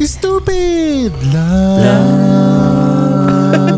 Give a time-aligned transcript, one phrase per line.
[0.00, 1.44] Stupid love,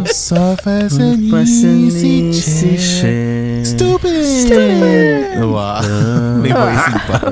[0.07, 2.31] soft as an easy
[2.79, 3.67] chair.
[3.67, 4.23] Stupid.
[4.23, 5.43] Stupid.
[5.43, 5.83] Wow.
[6.39, 7.27] May voicing pa.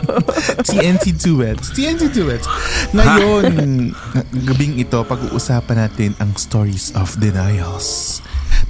[0.66, 1.70] TNT Duets.
[1.70, 2.50] TNT Duets.
[2.90, 3.94] Ngayon,
[4.42, 8.18] gabing ito, pag-uusapan natin ang stories of denials.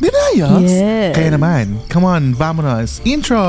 [0.04, 0.68] Denials?
[0.68, 1.16] Yes.
[1.16, 3.00] Kaya naman, come on, vamonos.
[3.08, 3.40] Intro!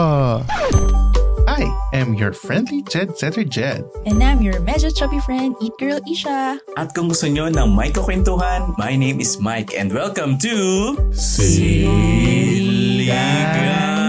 [1.47, 3.83] I am your friendly Jed Setter Jed.
[4.05, 6.59] And I'm your medyo chubby friend, Eat Girl Isha.
[6.77, 11.91] At kung gusto nyo ng may kakwentuhan, my name is Mike and welcome to Siligang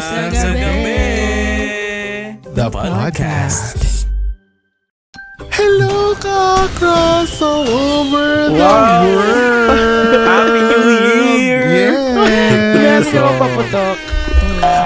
[0.02, 1.00] sa Gabi,
[2.52, 4.06] The podcast.
[5.52, 9.04] Hello ka across all over the Wow!
[9.08, 10.26] world.
[10.26, 10.84] Happy New
[11.40, 11.64] Year!
[12.76, 13.08] Yes.
[13.08, 13.96] Grabe naman paputok.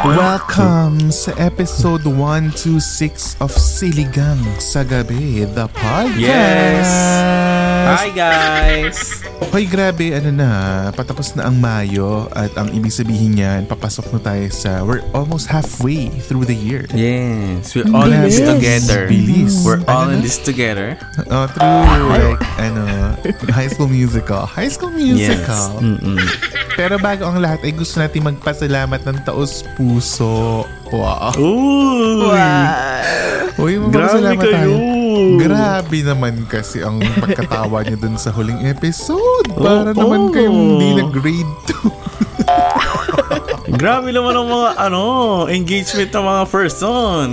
[0.06, 6.22] Welcome sa episode 126 of Siligang sa Gabi, the podcast.
[6.22, 7.55] Yes.
[7.86, 9.22] Hi guys!
[9.54, 10.48] Hoy, grabe, ano na,
[10.90, 15.46] patapos na ang Mayo at ang ibig sabihin niyan, papasok na tayo sa, we're almost
[15.46, 16.82] halfway through the year.
[16.90, 18.50] Yes, we're all in this Bilis.
[18.50, 19.00] together.
[19.06, 19.54] Bilis.
[19.62, 20.98] We're all Ano in this together.
[21.30, 21.62] Oh, true.
[22.10, 23.14] Like, ano,
[23.54, 24.50] High School Musical.
[24.50, 25.30] High School Yes.
[25.30, 25.78] Musical.
[25.78, 26.18] Mm-mm.
[26.74, 30.66] Pero bago ang lahat, ay gusto natin magpasalamat ng taos puso.
[30.90, 31.32] Wow.
[33.56, 34.74] Uy, Grabe magpasalamat kayo!
[34.74, 34.74] tayo.
[35.40, 39.48] Grabe naman kasi ang pagkatawa niyo dun sa huling episode.
[39.56, 39.98] Para Oo.
[39.98, 42.06] naman kayong hindi na grade 2.
[43.82, 45.02] Grabe naman ang mga ano,
[45.50, 47.26] engagement ng mga person.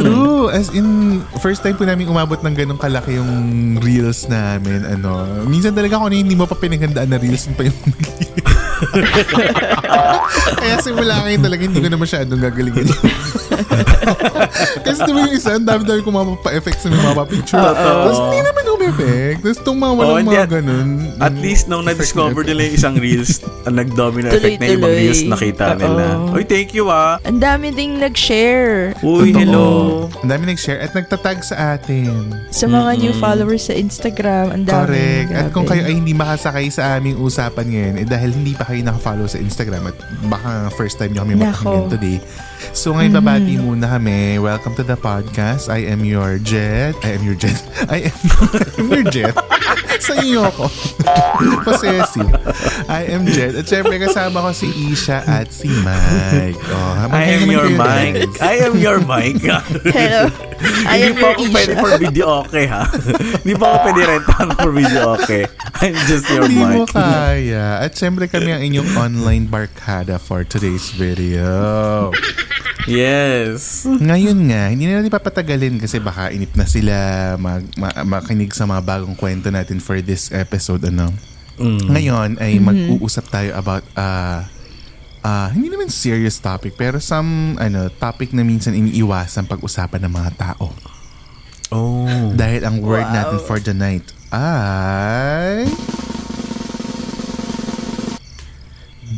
[0.00, 0.50] True.
[0.50, 3.32] As in, first time po namin umabot ng ganong kalaki yung
[3.78, 4.82] reels namin.
[4.82, 7.78] Ano, minsan talaga ako na hindi mo pa pinaghandaan na reels pa yung
[10.60, 12.88] Kaya simula ngayon talaga hindi ko na masyadong gagalingin.
[14.86, 17.58] Kasi diba yung isa, ang dami-dami ko mga pa-effect sa mga pa-picture.
[17.58, 19.36] Tapos hindi naman umi-effect.
[19.40, 20.88] Tapos itong mga walang Oh, hindi mga at- ganun.
[21.18, 23.32] At least nung effect na-discover na nila yung isang reels,
[23.66, 26.04] ang nag-domino effect na yung ibang reels nakita nila.
[26.20, 26.34] Oo.
[26.34, 27.16] Uy, thank you ah.
[27.22, 29.38] Ang dami ding nag-share Uy, Totoo.
[29.38, 29.66] hello.
[30.20, 32.30] Ang dami nag-share at nagtatag sa atin.
[32.48, 34.50] sa mga new followers sa Instagram.
[34.50, 34.78] Ang dami.
[34.86, 35.30] Correct.
[35.32, 38.80] At kung kayo ay hindi makasakay sa aming usapan ngayon, eh dahil hindi pa kayo
[38.80, 42.18] nakafollow sa Instagram at baka first time nyo kami makakinggan today.
[42.72, 44.38] So ngayon babati muna kami.
[44.40, 45.68] Welcome to the podcast.
[45.68, 46.96] I am your Jet.
[47.04, 47.58] I am your Jet.
[47.90, 49.34] I am, I am your Jet.
[50.04, 50.68] sa iyo ako.
[51.66, 52.28] Possessive.
[52.88, 53.56] I am Jet.
[53.56, 56.60] At syempre kasama ko si Isha at si Mike.
[56.70, 58.28] Oh, I am your guys.
[58.40, 59.40] I am your mic.
[59.88, 60.28] Hello.
[60.88, 61.80] I Hindi am pa your ako pwede Isha.
[61.80, 62.84] for video okay ha.
[63.44, 65.42] Hindi pa ako pwede rentahan for video okay.
[65.80, 66.92] I'm just your Hindi mo mic.
[66.92, 67.80] kaya.
[67.80, 72.12] At syempre kami ang inyong online barkada for today's video.
[72.84, 73.88] Yes.
[73.88, 76.94] Ngayon nga, hindi na natin papatagalin kasi baka inip na sila
[77.40, 80.84] mag, ma- makinig sa mga bagong kwento natin for this episode.
[80.84, 81.08] Ano?
[81.56, 81.86] Mm.
[81.88, 84.44] Ngayon ay mag-uusap tayo about uh,
[85.24, 90.30] uh, hindi naman serious topic pero some ano topic na minsan iniiwasan pag-usapan ng mga
[90.36, 90.68] tao.
[91.72, 92.30] Oh.
[92.36, 95.66] Dahil ang word natin for the night ay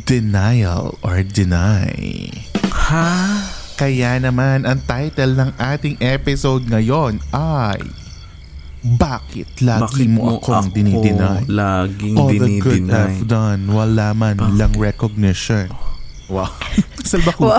[0.07, 2.31] denial or deny.
[2.71, 3.46] Ha?
[3.77, 7.77] Kaya naman ang title ng ating episode ngayon ay
[8.81, 11.45] Bakit lagi Bakit mo akong dinideny?
[11.45, 13.21] laging All the good dinideny?
[13.21, 15.69] I've done, wala man lang recognition.
[16.25, 16.49] Wow.
[17.07, 17.53] Salba ko.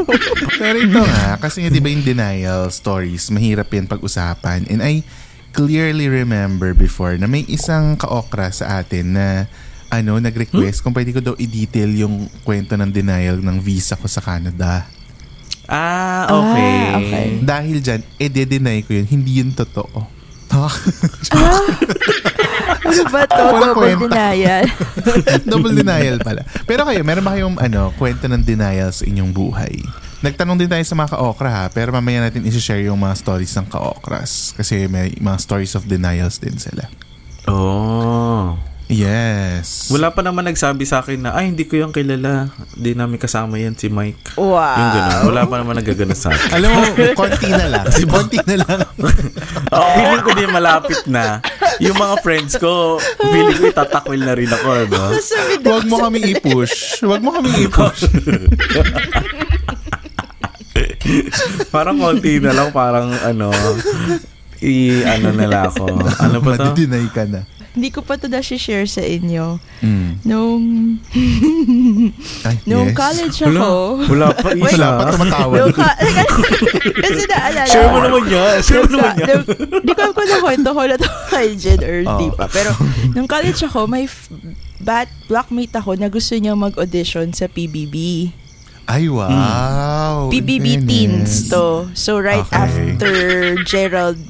[0.62, 4.70] Pero ito nga, kasi nga di ba yung denial stories, mahirap yan pag-usapan.
[4.70, 5.02] And I
[5.50, 9.26] clearly remember before na may isang kaokra sa atin na
[9.90, 14.22] ano, nag-request kung pwede ko daw i-detail yung kwento ng denial ng visa ko sa
[14.22, 14.86] Canada.
[15.68, 16.76] Ah, okay.
[16.76, 17.26] Ah, okay.
[17.40, 19.06] Dahil dyan, e-deny ko yun.
[19.08, 20.04] Hindi yun totoo.
[22.84, 23.42] Ano ba to?
[23.42, 24.04] Walang Double kwenta.
[24.06, 24.64] denial.
[25.50, 26.44] Double denial pala.
[26.68, 29.80] Pero kayo, meron ba kayong ano, kwento ng denial sa inyong buhay?
[30.20, 33.68] Nagtanong din tayo sa mga ka-okra ha, pero mamaya natin isi-share yung mga stories ng
[33.68, 34.52] ka-okras.
[34.56, 36.88] Kasi may mga stories of denials din sila.
[37.48, 38.56] Oh.
[38.84, 39.88] Yes.
[39.88, 42.52] Wala pa naman nagsabi sa akin na, ay, hindi ko yung kilala.
[42.76, 44.36] Hindi namin kasama yan si Mike.
[44.36, 44.60] Wow.
[44.60, 45.22] Yung gano'n.
[45.32, 46.52] Wala pa naman nagagana sa akin.
[46.52, 46.80] Alam mo,
[47.16, 47.84] konti na lang.
[47.88, 48.80] konti na lang.
[49.72, 51.40] oh, feeling ko din malapit na.
[51.80, 55.00] Yung mga friends ko, feeling ko itatakwil na rin ako, ano?
[55.24, 57.00] Sabi Huwag mo kami i-push.
[57.00, 58.04] Huwag mo kami i-push.
[61.74, 63.48] parang konti na lang, parang ano,
[64.60, 65.88] i ano nila ako.
[66.20, 66.68] Ano ba to?
[66.68, 67.48] Madidinay ka na.
[67.74, 69.58] Hindi ko pa to na share sa inyo.
[69.82, 70.22] Mm.
[70.22, 70.62] Nung,
[72.42, 72.96] Ay, nung yes.
[72.96, 73.74] college Wala, ako.
[74.06, 74.62] wala pa isa.
[74.70, 75.58] Wala pa tumatawad.
[75.58, 75.98] Nung ka-
[77.02, 78.56] kasi naalala Share mo naman yan.
[78.60, 79.26] Share mo naman ka- yan.
[79.26, 82.14] nung- Di ko alam kung nakwento ko na to kay Jen or Oh.
[82.16, 82.46] di pa.
[82.46, 82.70] Pero
[83.10, 84.30] nung college ako, may f-
[84.78, 88.30] bat blockmate ako na gusto niya mag-audition sa PBB.
[88.84, 90.28] Ay, wow.
[90.28, 91.90] PBB In Teens to.
[91.92, 92.54] So right Okay.
[92.54, 93.12] after
[93.64, 94.20] Gerald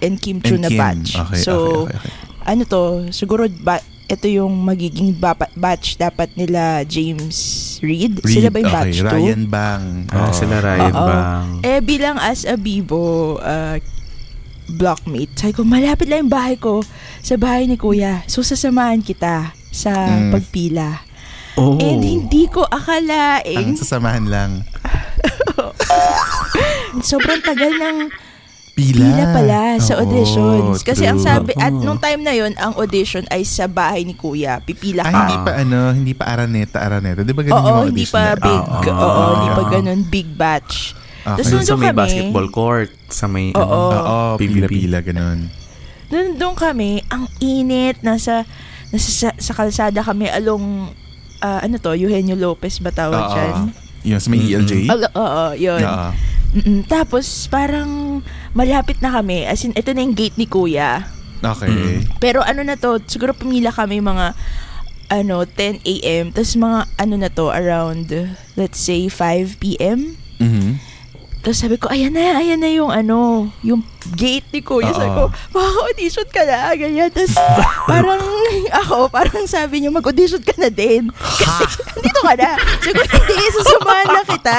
[0.00, 1.18] and Kim Chu And na batch.
[1.18, 2.28] Okay, so okay, okay, okay.
[2.50, 7.38] Ano to, siguro ba, ito yung magiging ba- batch dapat nila James
[7.78, 8.18] Reed.
[8.26, 9.06] Sila ba yung okay, batch 2?
[9.06, 9.84] Ryan Bang.
[10.10, 10.34] Ah, Oo.
[10.34, 11.06] sila Ryan Oo.
[11.06, 11.46] Bang.
[11.62, 13.78] Eh, bilang as a Bibo uh,
[14.68, 16.82] blockmate, sabi ko, malapit lang yung bahay ko
[17.22, 18.26] sa bahay ni Kuya.
[18.26, 20.34] So, sasamahan kita sa Mm.
[20.34, 20.90] pagpila.
[21.54, 21.78] Oh.
[21.78, 24.50] And hindi ko Ang akalaing sasamahan lang.
[27.02, 27.98] sobrang tagal ng
[28.82, 29.04] Pila.
[29.04, 30.80] pila pala sa Oo, auditions.
[30.80, 31.82] Kasi ang sabi, at Oo.
[31.82, 34.58] nung time na yon ang audition ay sa bahay ni Kuya.
[34.58, 35.18] Pipila Ay, ka.
[35.20, 37.20] hindi pa ano, hindi pa Araneta, Araneta.
[37.20, 38.62] Di ba ganun yung Oo, mga hindi audition pa na- big.
[38.62, 39.28] Ah, Oo, ah.
[39.30, 40.74] hindi pa ganun big batch.
[41.20, 41.44] Okay.
[41.44, 42.00] Tapos sa may kami.
[42.00, 42.90] basketball court.
[43.06, 43.60] Sa may, Oo.
[43.60, 44.64] ano, Oo, PBB.
[44.66, 45.38] pila-pila, ganun.
[46.08, 48.48] Nandun kami, ang init, nasa,
[48.88, 50.88] nasa sa, sa kalsada kami along,
[51.38, 53.30] ah, ano to, Eugenio Lopez ba tawag Oo.
[53.30, 53.54] dyan?
[54.16, 54.52] Sa may Mm-mm.
[54.56, 54.72] ELJ?
[54.88, 55.76] Al- Oo, yun.
[55.78, 56.08] Oo.
[56.50, 56.86] Mm-mm.
[56.90, 58.20] Tapos, parang
[58.52, 59.46] malapit na kami.
[59.46, 61.06] As in, ito na yung gate ni Kuya.
[61.40, 62.04] Okay.
[62.20, 64.36] Pero ano na to, siguro pumila kami mga
[65.10, 66.30] ano, 10 a.m.
[66.30, 68.12] Tapos mga ano na to, around,
[68.54, 70.19] let's say, 5 p.m.
[71.40, 73.80] Tapos sabi ko, ayan na, ayan na yung ano, yung
[74.12, 74.92] gate ni Kuya.
[74.92, 77.08] Sabi ko, makaka-audition ka na, ganyan.
[77.08, 77.32] Tapos
[77.90, 78.20] parang
[78.76, 81.08] ako, parang sabi niya, mag-audition ka na din.
[81.08, 81.64] Kasi,
[81.96, 82.60] dito ka na.
[82.78, 84.58] Sabi ko, hindi, susamahan na kita.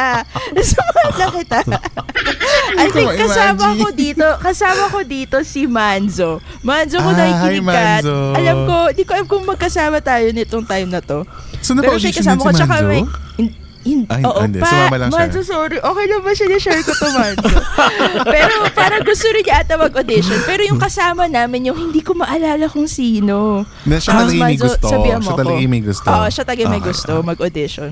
[0.58, 1.60] Susamahan na kita.
[2.82, 6.42] I ko think kasama ko dito, kasama ko dito si Manzo.
[6.62, 8.02] Manzo, kung Ah, nakikinig ka,
[8.34, 11.30] alam ko, di ko alam kung magkasama tayo nitong time na to.
[11.62, 12.90] So, Pero siya kasama si ko, tsaka Manzo?
[12.90, 13.02] may,
[13.82, 14.58] hin- Ay, oo, hindi.
[14.58, 15.20] pa, Sumama lang siya.
[15.22, 15.78] Manzo, sorry.
[15.78, 17.48] Okay lang ba siya na-share ko to, Manzo?
[18.36, 20.40] Pero parang gusto rin niya ata mag-audition.
[20.44, 23.66] Pero yung kasama namin, yung hindi ko maalala kung sino.
[23.84, 24.88] Na siya Tapos, talaga may gusto.
[24.88, 26.08] Siya talaga may gusto.
[26.08, 27.92] Oo, siya talaga may Okay, gusto mag-audition.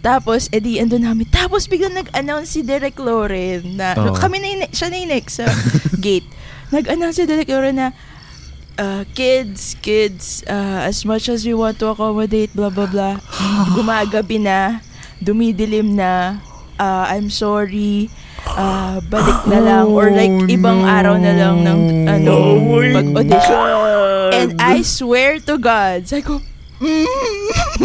[0.00, 1.24] Tapos, edi, ando namin.
[1.26, 4.12] Tapos, biglang nag-announce si Derek Loren na, Oo.
[4.12, 5.48] kami na siya na yung next sa
[6.04, 6.28] gate.
[6.68, 7.88] Nag-announce si Derek Loren na,
[8.76, 13.16] uh, kids, kids, uh, as much as we want to accommodate, blah, blah, blah.
[13.76, 14.80] Gumagabi na,
[15.18, 16.40] dumidilim na,
[16.76, 18.10] uh, I'm sorry,
[18.46, 20.88] uh, balik na lang, or like, Oh, ibang no.
[20.88, 23.58] araw na lang ng, ano, Oh pag-audition.
[24.34, 26.34] And I swear to God, sabi ko,
[26.82, 27.06] mm,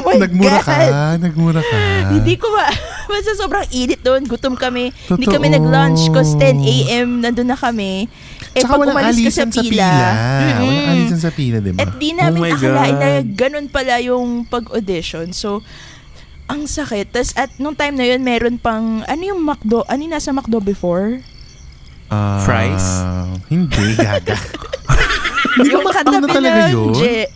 [0.02, 0.66] oh my Nagmura God.
[0.66, 0.78] ka,
[1.18, 1.78] nagmura ka.
[2.14, 2.66] Hindi ko ma...
[3.10, 4.22] Basta sobrang init doon.
[4.22, 4.94] Gutom kami.
[5.10, 5.34] Hindi Totoo.
[5.34, 7.08] kami nag-lunch kasi 10 a.m.
[7.26, 8.06] nandun na kami.
[8.50, 9.70] Eh, Tsaka pag walang umalis ka sa alisan sa pila.
[9.86, 10.10] pila.
[10.10, 10.60] Mm-mm.
[10.60, 11.80] Walang alisan sa pila, di ba?
[11.80, 15.28] At di namin Oh my akalain na ganun pala yung pag-audition.
[15.32, 15.62] So,
[16.46, 17.10] ang sakit.
[17.10, 19.86] Tapos at nung time na yun, meron pang, ano yung McDo?
[19.86, 21.22] Ano yung nasa McDo before?
[22.08, 23.06] Ah, Fries?
[23.48, 24.34] Hindi, gaga.
[25.56, 26.94] Hindi yung ba McDo na talaga yun?
[26.96, 27.30] Je-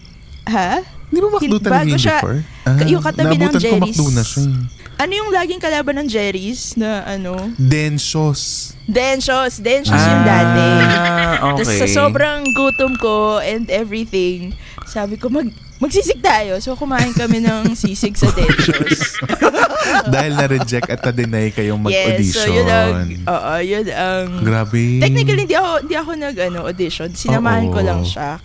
[0.47, 0.81] ha?
[1.07, 2.39] Hindi ba McDo Hin- talaga bago yun siya- before?
[2.83, 3.85] yung katabi ng naabutan ko Jerry's.
[3.93, 4.41] McDo na siya.
[4.41, 4.57] eh.
[4.97, 7.51] Ano yung laging kalaban ng Jerry's na ano?
[7.57, 8.73] Densos.
[8.85, 9.57] Densos.
[9.57, 10.67] Densos yung dati.
[10.85, 11.81] Ah, Tapos okay.
[11.81, 14.53] sa sobrang gutom ko and everything,
[14.85, 15.49] sabi ko, mag,
[15.81, 16.61] magsisig tayo.
[16.61, 19.17] So kumain kami ng sisig sa Densos.
[20.13, 22.45] Dahil na-reject at na-deny kayong yes, mag-audition.
[22.45, 22.95] so yun ang,
[23.27, 25.01] oo, yun ang, Grabe.
[25.03, 27.09] technically hindi ako, hindi ako nag, ano, audition.
[27.11, 27.87] Sinamahan ko Oo.
[27.87, 28.39] lang siya.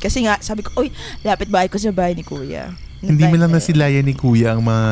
[0.00, 0.88] Kasi nga, sabi ko, uy,
[1.22, 2.72] lapit bahay ko sa bahay ni Kuya.
[3.00, 4.88] Hindi mo lang nasilayan ni Kuya ang mga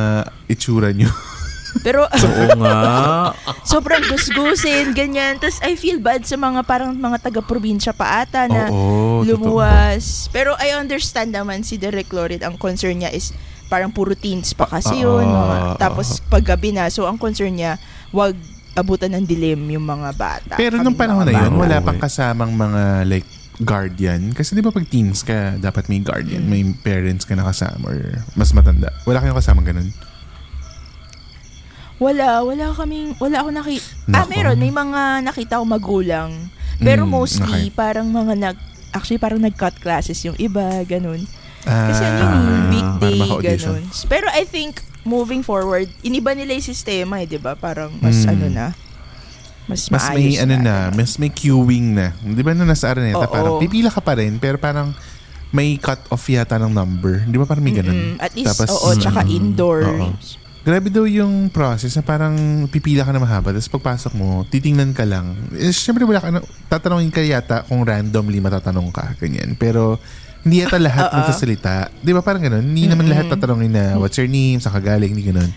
[0.46, 1.08] itsura niyo.
[1.84, 3.36] Pero Oo nga.
[3.62, 5.36] sobrang gusgusin, ganyan.
[5.36, 9.28] Tapos I feel bad sa mga parang mga taga-probinsya pa ata na Oo, totoo.
[9.28, 10.26] lumuwas.
[10.28, 13.36] Pero I understand naman si Derek Lorid, ang concern niya is
[13.68, 15.28] parang puro teens pa kasi Oo, yun.
[15.28, 15.76] mga- oo.
[15.76, 17.76] tapos paggabi na, so ang concern niya,
[18.10, 18.32] wag
[18.72, 20.54] abutan ng dilim yung mga bata.
[20.56, 21.60] Pero Kaming nung panahon mga na yun, bata.
[21.60, 23.28] wala pang kasamang mga like
[23.60, 24.30] guardian.
[24.32, 27.98] Kasi di ba pag teens ka, dapat may guardian, may parents ka na kasama or
[28.32, 28.90] mas matanda.
[29.02, 29.90] Wala kayong kasama ganun?
[31.98, 33.86] Wala, wala kaming, wala ako nakita.
[34.08, 34.30] Ah, Nako.
[34.30, 36.30] meron, may mga nakita ko magulang.
[36.78, 37.74] Pero Mm, mostly, okay.
[37.74, 38.56] parang mga nag,
[38.92, 41.26] actually parang nag-cut classes yung iba, ganun.
[41.60, 43.82] Kasi ano yun, Ah, para weekday, maka-audition.
[43.82, 44.06] ganun.
[44.06, 47.58] Pero I think, moving forward, iniba nila yung sistema eh, di ba?
[47.58, 48.30] Parang mas Mm.
[48.30, 48.66] ano na,
[49.68, 52.16] mas, Mas may ano na, mas may queuing na.
[52.18, 53.30] Di ba na nasa Araneta, Oo.
[53.30, 54.96] parang pipila ka pa rin, pero parang
[55.48, 57.20] may cut off yata ng number.
[57.22, 58.16] Di ba parang may ganun?
[58.16, 58.20] Mm-mm.
[58.20, 59.78] At least, Tapos, oo, tsaka mm, indoor.
[59.84, 60.08] oo.
[60.58, 62.36] Grabe daw yung process na parang
[62.68, 65.32] pipila ka na mahaba tapos pagpasok mo, titingnan ka lang.
[65.56, 69.56] Eh, Siyempre wala ka na, tatanungin ka yata kung randomly matatanong ka, ganyan.
[69.56, 69.96] Pero
[70.44, 71.16] hindi yata lahat Oo.
[71.20, 71.88] magsasalita.
[72.00, 72.64] Di ba parang ganun?
[72.64, 75.48] Hindi naman lahat tatanungin na what's your name, saan ka galing, hindi ganun.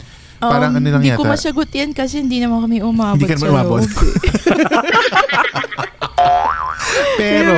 [0.41, 1.21] Parang Um, ano lang hindi yata.
[1.21, 3.86] ko masagot yan kasi hindi naman kami umabot Hindi ka naman umabot.
[7.13, 7.53] Pero,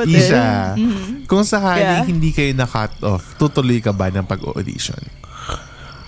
[0.00, 0.18] Hindi eh.
[0.18, 1.26] Isha, Mhm.
[1.26, 2.08] kung sakaling Yeah.
[2.08, 4.98] hindi kayo na-cut off, tutuloy ka ba ng pag-audition?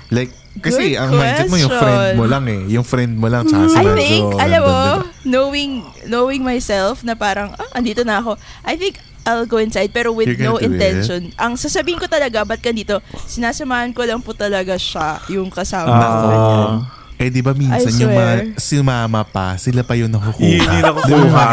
[0.08, 2.16] Like, kasi Good ang mindset mo, yung friend question.
[2.16, 2.60] mo lang eh.
[2.70, 4.80] Yung friend mo lang, tsaka si I think, alam mo,
[5.24, 5.72] knowing
[6.06, 8.36] knowing myself na parang, ah, andito na ako.
[8.62, 10.68] I think I'll go inside pero with You're no do it?
[10.70, 11.32] intention.
[11.34, 13.00] Ang sasabihin ko talaga, ba't ka dito?
[13.24, 15.98] Sinasamahan ko lang po talaga siya, yung kasama Ah.
[15.98, 16.26] ko.
[16.26, 16.72] ganyan.
[17.16, 18.58] Eh, di ba minsan yung mga, swear.
[18.58, 20.44] si mama pa, sila pa yung nakukuha.
[20.44, 21.46] Yun yung nakukuha.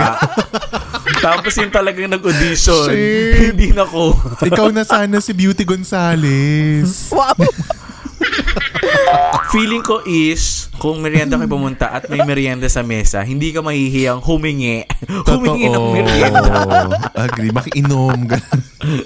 [1.21, 3.53] Tapos yung talagang nag-audition, Shit.
[3.53, 4.41] hindi nakuha.
[4.41, 7.07] Ikaw na sana si Beauty Gonzales.
[7.09, 7.37] Wow!
[9.51, 14.23] Feeling ko is, kung merienda kayo pumunta at may merienda sa mesa, hindi ka mahihiyang
[14.23, 14.87] humingi.
[15.27, 16.87] humingi ng merienda.
[17.27, 17.51] Agree.
[17.51, 18.31] Makiinom.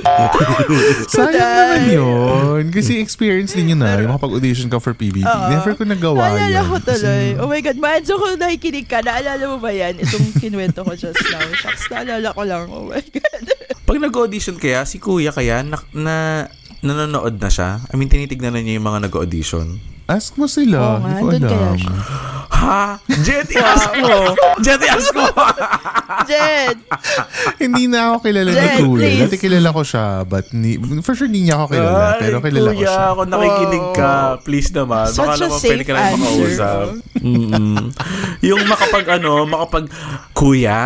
[1.09, 2.63] Sayang naman yun.
[2.69, 3.97] Kasi experience din yun na.
[3.97, 5.25] Yung makapag-audition ka for PBB.
[5.25, 5.49] Oo.
[5.49, 6.65] Never ko nagawa Naalala yan.
[6.69, 6.93] ko tuloy.
[6.93, 9.97] Kasi- Oh my God, Manzo, kung nakikinig ka, naalala mo ba yan?
[9.97, 11.41] Itong kinuwento ko just now.
[11.57, 12.69] Shucks, naalala ko lang.
[12.69, 13.45] Oh my God.
[13.81, 16.15] Pag nag-audition kaya, si kuya kaya, na, na
[16.85, 17.81] nanonood na siya?
[17.89, 19.94] I mean, tinitignan na niya yung mga nag-audition.
[20.05, 20.77] Ask mo sila.
[20.77, 21.77] Oo nga, Hindi ko andun kaya alam.
[21.77, 21.95] siya.
[22.55, 22.83] Ha?
[23.19, 24.15] Jet, i-ask mo!
[24.61, 25.27] Jet, i-ask mo!
[26.29, 26.77] Jed!
[27.65, 28.95] hindi na ako kilala ni Jen, Kuya.
[28.95, 29.21] please.
[29.25, 30.05] Dati kilala ko siya.
[30.23, 30.71] But ni,
[31.01, 31.99] for sure, hindi niya ako kilala.
[32.07, 33.05] Ay, pero kilala ko kuya, siya.
[33.11, 35.05] kung nakikinig ka, please naman.
[35.09, 36.15] Such Baka a naman safe pwede ka lang answer.
[36.15, 36.85] makausap.
[37.19, 37.75] Mm-mm.
[38.41, 39.85] yung makapag ano, makapag,
[40.31, 40.81] kuya,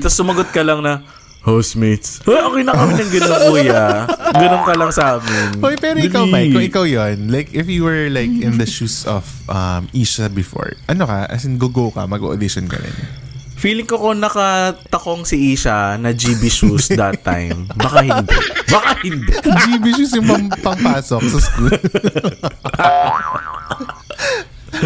[0.00, 1.04] tapos sumagot ka lang na,
[1.42, 2.22] Hostmates.
[2.22, 4.06] Hoy, okay na kami ng gano'n, kuya.
[4.30, 5.58] Ganon ka lang sa amin.
[5.58, 6.30] Hoy, pero ikaw, Dali.
[6.30, 10.30] Mike, kung ikaw yon like, if you were like in the shoes of um, Isha
[10.30, 11.26] before, ano ka?
[11.26, 12.94] As in, go-go ka, mag-audition ka rin.
[13.58, 18.38] Feeling ko kung nakatakong si Isha na GB shoes that time, baka hindi.
[18.66, 19.34] Baka hindi.
[19.38, 21.70] GB shoes yung pang, pangpasok sa school.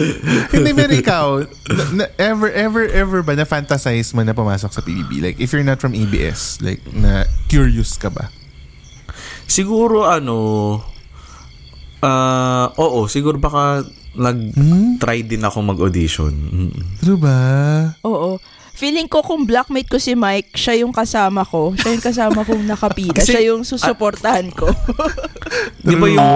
[0.53, 1.27] Hindi, pero ikaw,
[1.67, 5.21] na- na- ever, ever, ever ba na-fantasize mo na pumasok sa PBB?
[5.21, 8.29] Like, if you're not from ABS, like, na curious ka ba?
[9.47, 10.81] Siguro ano,
[12.01, 13.83] ah, oo, siguro baka
[14.17, 14.25] Hmm?
[14.97, 16.33] nag-try din ako mag-audition.
[16.33, 16.73] Mm.
[16.99, 17.37] True ba?
[18.01, 18.41] Oo.
[18.77, 21.73] Feeling ko kung blackmate ko si Mike, siya yung kasama ko.
[21.73, 23.17] Siya yung kasama kong nakapila.
[23.17, 24.69] Kasi- siya yung susuportahan ko.
[25.87, 26.33] Di ba yung,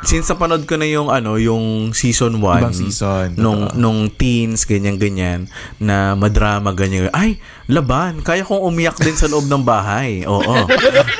[0.00, 2.62] since napanood ko na yung ano, yung season 1.
[2.62, 3.80] Ibang season, Nung, totoo.
[3.80, 7.10] nung teens, ganyan-ganyan, na madrama, ganyan.
[7.10, 10.22] Ay, laban, kaya kong umiyak din sa loob ng bahay.
[10.30, 10.54] Oo.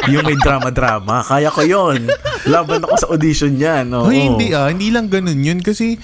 [0.07, 2.07] yung may drama-drama, kaya ko yon
[2.47, 3.91] Laban ako sa audition yan.
[3.91, 4.07] Oo.
[4.07, 4.71] Hoy, hindi ah.
[4.71, 5.99] Hindi lang ganun yun kasi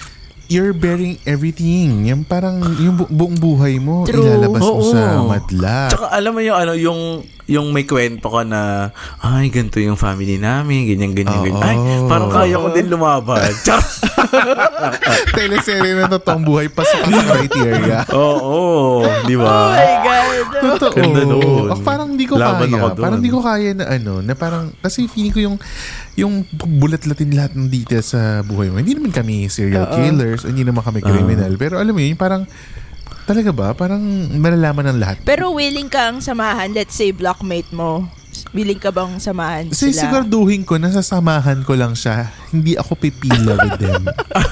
[0.48, 2.08] you're bearing everything.
[2.08, 4.24] Yung parang yung bu- buong buhay mo True.
[4.24, 4.90] ilalabas mo Oo.
[4.90, 5.92] sa madla.
[5.92, 7.00] Tsaka alam mo yung ano, yung
[7.48, 8.92] yung may kwento ka na
[9.24, 11.46] ay ganito yung family namin, ganyan ganyan Oo.
[11.48, 11.64] ganyan.
[11.64, 13.40] Ay, parang kaya ko din lumaban.
[13.64, 13.88] Tsaka,
[15.32, 17.98] Teleserye na totoong buhay pasok ka sa criteria.
[18.12, 19.72] Oo, di oh ba?
[19.72, 20.18] my God.
[20.76, 20.92] Totoo.
[20.92, 21.68] Ganda nun.
[21.72, 22.92] Ah, parang hindi ko Laban kaya.
[22.92, 25.56] Parang hindi ko kaya na ano, na parang, kasi feeling ko yung,
[26.20, 28.76] yung bulat-latin lahat ng details sa buhay mo.
[28.76, 29.96] Hindi naman kami serial Oo.
[29.96, 31.56] killers, o hindi naman kami criminal.
[31.56, 32.44] Pero alam mo yun, parang,
[33.28, 33.76] talaga ba?
[33.76, 34.00] Parang
[34.40, 35.16] malalaman ng lahat.
[35.28, 38.08] Pero willing kang samahan, let's say blockmate mo.
[38.56, 40.08] Willing ka bang samahan Kasi sila?
[40.08, 42.32] siguraduhin ko, nasasamahan ko lang siya.
[42.48, 44.02] Hindi ako pipila with them.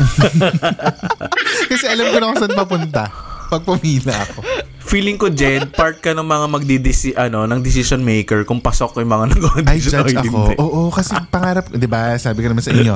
[1.71, 3.05] Kasi alam ko na kung saan papunta
[3.47, 4.41] pag pumila ako.
[4.87, 9.11] Feeling ko, Jed, part ka ng mga magdidisi, ano, ng decision maker kung pasok yung
[9.11, 10.23] mga I nag-audition judge o ako.
[10.23, 10.55] hindi.
[10.57, 12.95] Oo, kasi pangarap, di ba, sabi ko naman sa inyo,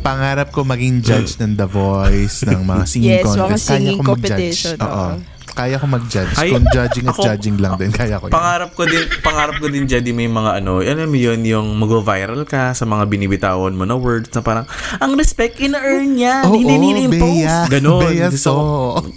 [0.00, 3.48] pangarap ko maging judge ng The Voice, ng mga singing Yes, mga contest.
[3.48, 4.28] Kaya singing ko mag-judge.
[4.36, 4.92] competition, Oo.
[4.92, 5.12] oo.
[5.50, 6.34] Kaya ko mag-judge.
[6.34, 8.32] Ay, Kung judging at ako- judging lang din, kaya ko yun.
[8.32, 12.42] Pangarap ko din, pangarap ko din Jedi may mga ano, alam mo yun, yung mag-viral
[12.44, 14.64] ka sa mga binibitawan mo na words na parang,
[14.96, 17.44] ang respect in-earn niya, Oo, hindi nini-impose.
[17.44, 17.56] Bea.
[17.68, 18.00] Ganon.
[18.02, 18.52] Bea Gusto so.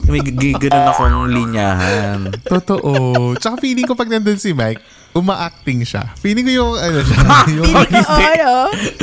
[0.05, 2.19] May g- ganon akong linyahan.
[2.43, 2.91] Totoo.
[3.35, 4.81] Tsaka feeling ko pag nandun si Mike,
[5.13, 6.09] uma-acting siya.
[6.17, 7.17] Feeling ko yung ano siya.
[7.61, 8.51] yung, Feeling ko, oh, ano?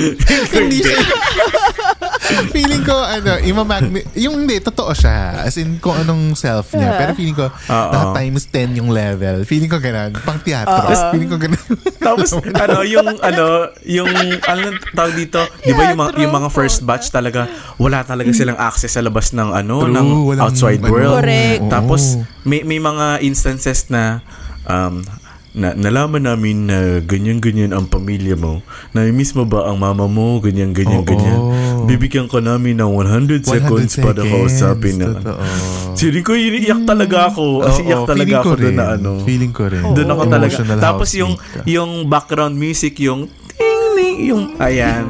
[0.58, 1.00] hindi siya.
[2.50, 5.46] feeling ko, ano, ima-magni- yung hindi, totoo siya.
[5.46, 6.98] As in, kung anong self niya.
[6.98, 9.46] Pero feeling ko, naka times 10 yung level.
[9.46, 10.10] Feeling ko ganun.
[10.26, 10.82] Pang teatro.
[10.82, 11.10] Oo.
[11.14, 11.64] Feeling ko ganun.
[12.06, 13.46] Tapos ano, yung ano,
[13.86, 14.10] yung
[14.42, 14.62] ano
[14.92, 17.46] tawag dito, 'di ba yung mga, yung mga first batch talaga
[17.78, 20.90] wala talaga silang access sa labas ng ano True, ng walang outside ano.
[20.90, 21.14] world.
[21.22, 21.62] Correct.
[21.70, 24.24] Tapos may may mga instances na
[24.66, 25.04] um
[25.50, 28.62] na, nalaman namin na ganyan-ganyan ang pamilya mo.
[28.94, 30.38] Na-miss mo ba ang mama mo?
[30.38, 31.08] Ganyan-ganyan, Oo.
[31.08, 31.40] ganyan.
[31.90, 35.10] Bibigyan ka namin ng 100 seconds 100 para kausapin na.
[35.98, 37.66] Feeling ko, iyak talaga ako.
[37.66, 39.10] As Oo, iyak talaga ako ko doon na ano.
[39.26, 39.82] Feeling ko rin.
[39.90, 40.56] Doon ako talaga.
[40.78, 41.34] Tapos yung
[41.66, 43.26] yung background music, yung
[44.20, 45.08] yung ayan.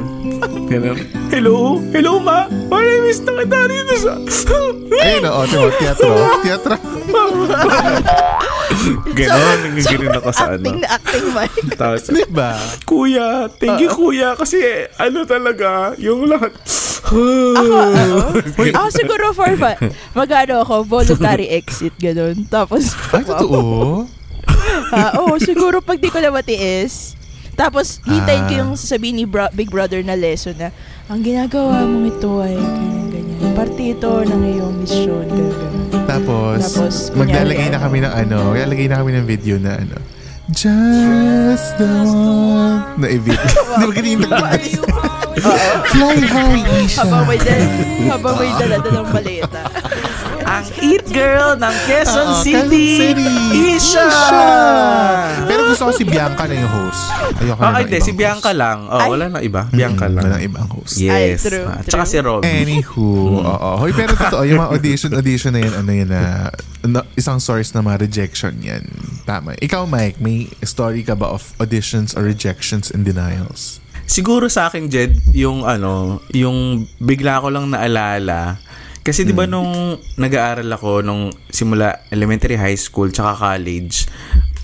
[0.71, 0.97] Ganun.
[1.29, 1.77] Hello?
[1.91, 2.47] Hello, ma?
[2.71, 4.13] My name is Nakita rito sa...
[5.01, 5.69] Ayun, oo, diba?
[5.77, 6.11] Teatro.
[6.43, 6.75] Teatro.
[9.11, 10.61] Ganon, nangigirin ako sa ano.
[10.61, 11.73] Acting na acting, Mike.
[11.79, 12.51] Tapos, Diba?
[12.83, 14.33] kuya, thank you, kuya.
[14.33, 14.57] Kasi,
[14.95, 16.53] ano talaga, yung lahat.
[17.03, 17.17] Ako,
[17.97, 18.17] ano?
[18.57, 19.77] Ako siguro for fun.
[20.11, 22.45] Magano ako, voluntary exit, ganun.
[22.45, 24.05] Tapos, Ay, totoo?
[24.91, 27.15] Ah, oo, siguro pag di ko na matiis.
[27.53, 28.59] Tapos, hintayin ko Ah.
[28.59, 30.71] yung sasabihin ni bro- Big Brother na lesson na,
[31.07, 33.00] ang ginagawa mo ito ay ganyan.
[33.51, 35.27] Parte ito ng iyong mission.
[36.07, 39.95] Tapos, Tapos, maglalagay na kami ng ano, maglalagay na kami ng video na ano,
[40.51, 43.39] Just the one na evit.
[43.79, 44.63] Di ba ganyan yung dagdag
[45.95, 47.07] Fly high, Isha.
[47.07, 47.65] Habang may dala,
[48.11, 49.61] habang may dala-dalang maleta.
[50.51, 53.31] Ang Eat Girl ng Quezon Oo, City, Quezon City.
[53.71, 54.07] Isha!
[55.47, 57.03] Pero gusto ko si Bianca na yung host.
[57.39, 57.95] Ayoko Ah, na ay, ng hindi.
[57.95, 58.59] ibang Si Bianca host.
[58.59, 58.79] lang.
[58.85, 59.07] Oh, Ay.
[59.09, 59.61] wala na iba.
[59.69, 60.23] Bianca Mm, lang.
[60.25, 60.95] Walang ibang host.
[60.99, 61.39] Yes.
[61.39, 62.11] Ay, true, Ah, Tsaka true.
[62.11, 62.47] si Robby.
[62.51, 63.07] Anywho,
[63.41, 63.69] oo.
[63.77, 66.21] Hoy, pero totoo, yung mga audition, audition na yan, ano yan na,
[66.83, 68.83] na- isang source na mga rejection yan.
[69.23, 69.55] Tama.
[69.57, 73.79] Ikaw, Mike, may story ka ba of auditions or rejections and denials?
[74.03, 78.59] Siguro sa akin, Jed, yung ano, yung bigla ko lang naalala.
[79.01, 79.53] Kasi di ba Hmm.
[79.57, 79.71] nung
[80.15, 84.05] nag-aaral ako nung simula elementary, high school, tsaka college,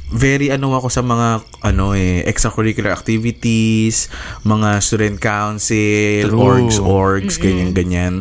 [0.07, 4.07] very ano ako sa mga ano eh extracurricular activities,
[4.45, 6.37] mga student council, True.
[6.39, 8.13] orgs, orgs, ganyan ganyan.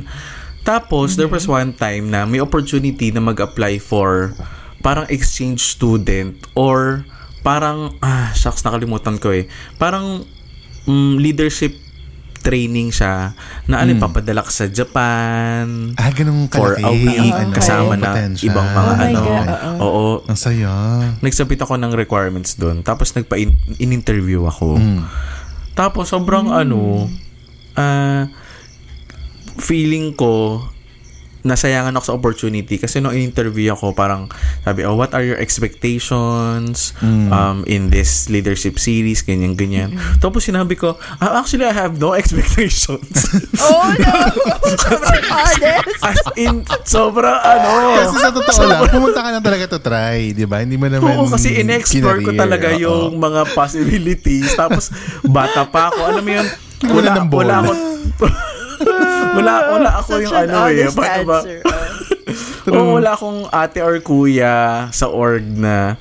[0.67, 4.35] Tapos there was one time na may opportunity na mag-apply for
[4.83, 7.07] parang exchange student or
[7.47, 9.47] parang ah shucks nakalimutan ko eh.
[9.79, 10.27] Parang
[10.91, 11.79] mm, leadership
[12.47, 13.35] training siya
[13.67, 16.87] na ano, papadala ka sa Japan Ah, ganun for kalaki.
[16.87, 18.47] a week ano, kasama na potential.
[18.47, 19.21] ibang mga Oh ano.
[19.21, 20.05] God, Oo.
[20.25, 20.71] Ang saya.
[21.19, 22.81] Nagsabit ako ng requirements doon.
[22.81, 24.79] Tapos nagpa-in-interview ako.
[24.79, 25.03] Mm.
[25.75, 27.11] Tapos sobrang ano,
[27.75, 28.31] ah,
[29.59, 30.63] feeling ko
[31.47, 34.27] nasayangan ako sa opportunity kasi nung in-interview ako parang
[34.61, 36.91] sabi oh what are your expectations
[37.31, 42.13] um in this leadership series ganyan ganyan tapos sinabi ko "Ah, actually I have no
[42.21, 44.15] expectations Oh no!
[44.85, 46.03] Sobrang honest!
[46.03, 50.45] as in sobra ano Kasi sa totoo lang, pumunta ka lang talaga to try, di
[50.45, 50.63] ba?
[50.63, 52.81] Hindi mo naman Oo, kasi in-explore ko talaga Oo.
[52.81, 54.55] yung mga possibilities.
[54.55, 54.91] Tapos,
[55.23, 56.01] bata pa ako.
[56.03, 56.47] Alam mo yun,
[56.87, 57.77] Wala wala, ng
[59.37, 60.89] wala ako, wala, ako Such yung an ano eh.
[60.97, 61.39] Paano ba?
[61.41, 61.59] answer.
[62.67, 62.95] Oh.
[62.99, 65.95] Wala akong ate or kuya sa org na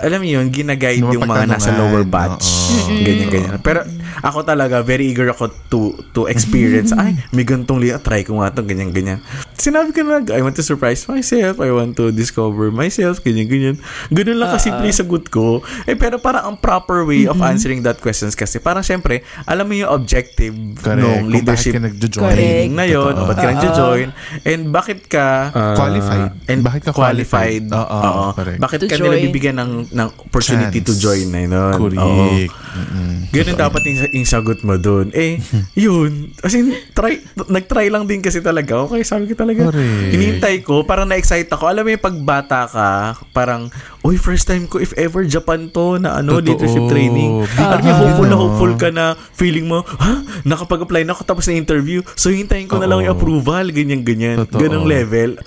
[0.00, 2.44] alam mo yun, ginaguide Na yung mga nasa lower batch.
[2.88, 3.04] Oo.
[3.04, 3.52] Ganyan, ganyan.
[3.60, 3.84] Pero
[4.24, 5.80] ako talaga, very eager ako to
[6.16, 6.90] to experience.
[7.00, 8.00] Ay, may gantong liya.
[8.00, 9.20] Try ko nga ito, ganyan, ganyan.
[9.64, 11.56] Sinabi ko na, I want to surprise myself.
[11.58, 13.18] I want to discover myself.
[13.18, 13.76] Ganyan, ganyan.
[14.10, 15.46] Ganun lang kasimple yung sagot ko.
[15.84, 19.72] Eh, pero parang ang proper way of answering that questions kasi parang syempre, alam mo
[19.72, 21.00] yung objective Correct.
[21.00, 22.24] Kung leadership bakit ka nagjo-join.
[22.28, 23.08] training na yun.
[23.08, 23.24] Totoo.
[23.24, 24.08] Ba't ka nagjo-join?
[24.44, 26.30] And bakit ka uh, Qualified.
[26.44, 27.64] And Bakit ka qualified?
[27.64, 27.64] qualified?
[27.72, 28.58] Oo, correct.
[28.60, 29.24] Bakit To ka nila join.
[29.24, 31.00] bibigyan ng, ng opportunity to Chance.
[31.00, 31.52] join na yun?
[31.72, 31.96] Correct.
[31.96, 32.26] Oo.
[32.74, 33.12] Mm-mm.
[33.30, 35.08] Ganun dapat yung, yung sagot mo doon.
[35.12, 35.38] Eh,
[35.78, 36.34] yun.
[36.42, 38.84] As in, try, nag-try lang din kasi talaga.
[38.84, 39.53] Okay, sabi ko talaga.
[39.60, 40.10] Correct.
[40.10, 41.70] Hinihintay ko, parang na-excite ako.
[41.70, 42.88] Alam mo yung pagbata ka,
[43.30, 43.70] parang,
[44.02, 46.48] uy, first time ko if ever Japan to na ano, Totoo.
[46.50, 47.46] leadership training.
[47.46, 49.04] Big Alam mo, hopeful na hopeful ka na
[49.36, 50.24] feeling mo, ha?
[50.42, 52.02] Nakapag-apply na ako tapos na interview.
[52.18, 53.70] So, hintayin ko na lang yung approval.
[53.70, 54.48] Ganyan-ganyan.
[54.48, 55.38] Ganong level.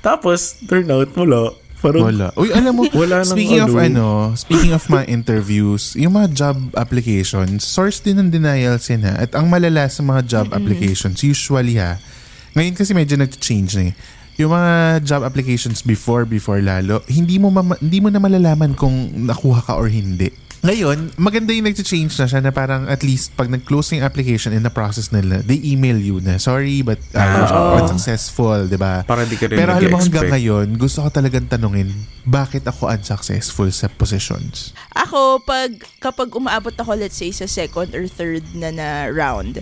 [0.00, 1.64] Tapos, turn out, wala.
[1.84, 2.32] Parang, Wala.
[2.40, 3.84] Uy, alam mo, Wala nang speaking of ano.
[3.84, 4.06] ano,
[4.40, 9.20] speaking of mga interviews, yung mga job applications, source din ng denials yan ha.
[9.20, 12.00] At ang malala sa mga job applications, usually ha,
[12.54, 13.94] ngayon kasi medyo nag-change na eh.
[14.34, 18.94] Yung mga job applications before, before lalo, hindi mo mama- hindi mo na malalaman kung
[19.26, 20.30] nakuha ka or hindi.
[20.64, 24.64] Ngayon, maganda yung nag-change na siya na parang at least pag nag-close yung application in
[24.64, 29.04] the process nila, they email you na, sorry, but uh, Ah, unsuccessful, di ba?
[29.04, 31.92] Para di ka rin Pero alam mo hanggang ngayon, gusto ko talagang tanungin,
[32.24, 34.72] bakit ako unsuccessful sa positions?
[34.96, 35.68] Ako, pag,
[36.00, 39.60] kapag umaabot ako, let's say, sa second or third na na round,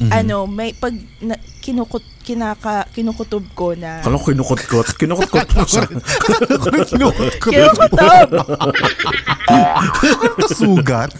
[0.00, 0.10] Mhm.
[0.10, 4.96] ano, may, pag na, kinukut, kinaka, kinukutob ko na, Kala ko kinukot-kot.
[4.96, 5.84] Kinukot-kot mo siya.
[7.44, 8.28] kinukutob!
[10.48, 11.12] Sugat?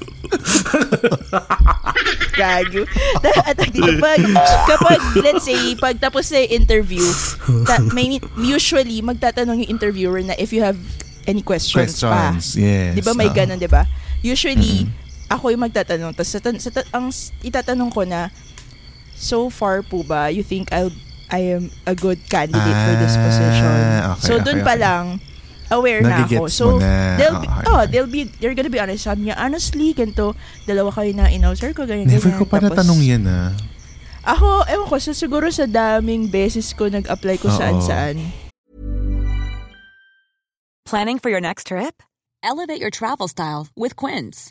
[2.36, 2.82] Gago.
[3.44, 4.20] At kapag,
[4.64, 7.04] kapag, let's say, pag tapos na yung interview,
[7.68, 10.78] ta- may, usually, magtatanong yung interviewer na if you have
[11.28, 12.32] any questions, pa.
[12.32, 12.96] Questions, yes.
[12.96, 13.84] Di ba may ganun, di ba?
[14.24, 14.88] Usually,
[15.28, 16.16] ako yung magtatanong.
[16.16, 17.12] Tapos, sa, sa, ta- ang
[17.42, 18.32] itatanong ko na,
[19.20, 20.88] so far po ba, you think I'll,
[21.28, 23.76] I am a good candidate for this Ah, position?
[24.16, 24.80] okay, so, okay, dun pa okay.
[24.80, 25.04] lang,
[25.70, 26.48] aware na ako.
[26.48, 27.20] So, mo na.
[27.20, 27.64] they'll be, Okay.
[27.68, 29.04] oh, they'll be, they're gonna be honest.
[29.04, 30.32] Sabi niya, honestly, ganito,
[30.64, 32.40] dalawa kayo na in-answer ko, ganyan, Never ganyan.
[32.40, 33.52] ko pa Tapos, natanong yan ah.
[34.26, 38.18] Ako, ewan ko, so siguro sa daming beses ko nag-apply ko saan-saan.
[40.84, 42.02] Planning for your next trip?
[42.42, 44.50] Elevate your travel style with Quince.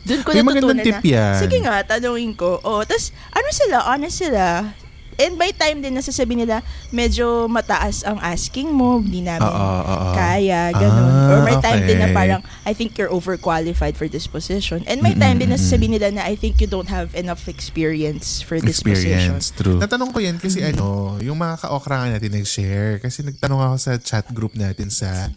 [0.00, 1.34] Doon ko May natutunan tip na, yan.
[1.38, 2.56] sige nga, tanungin ko.
[2.64, 4.72] Oh, tas ano sila, honest sila.
[5.20, 9.84] And by time din nasasabi nila, medyo mataas ang asking mo, hindi namin Oo, oo,
[9.84, 10.14] oo.
[10.16, 11.12] kaya, ganun.
[11.12, 12.16] Ah, Or may time din na okay.
[12.16, 14.80] parang, I think you're overqualified for this position.
[14.88, 18.40] And may time din na sasabi nila na I think you don't have enough experience
[18.40, 19.36] for this position.
[19.36, 19.76] Experience, true.
[19.76, 22.96] Natanong ko yan kasi ano, yung mga ka-okra natin nag-share.
[23.04, 25.28] Kasi nagtanong ako sa chat group natin sa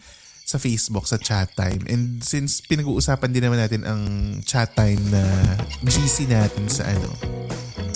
[0.54, 1.82] sa Facebook, sa chat time.
[1.90, 4.02] And since pinag-uusapan din naman natin ang
[4.46, 5.26] chat time na
[5.82, 7.10] GC natin sa ano,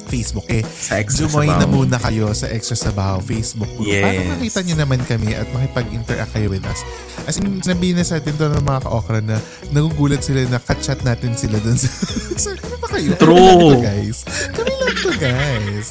[0.07, 3.91] Facebook, eh, Sa Extra join na muna kayo sa Extra Sabaw Facebook group.
[3.91, 4.03] Yes.
[4.03, 6.81] Para makita nyo naman kami at makipag-interact kayo with us.
[7.27, 9.35] As in, sinabi na sa atin to ng mga ka-okra na
[9.75, 11.89] nagugulat sila na ka-chat natin sila dun sa...
[12.47, 13.11] sa ano ba kayo?
[13.19, 13.35] True.
[13.35, 14.17] Kami lang to, guys.
[14.55, 15.85] Kami lang to, guys.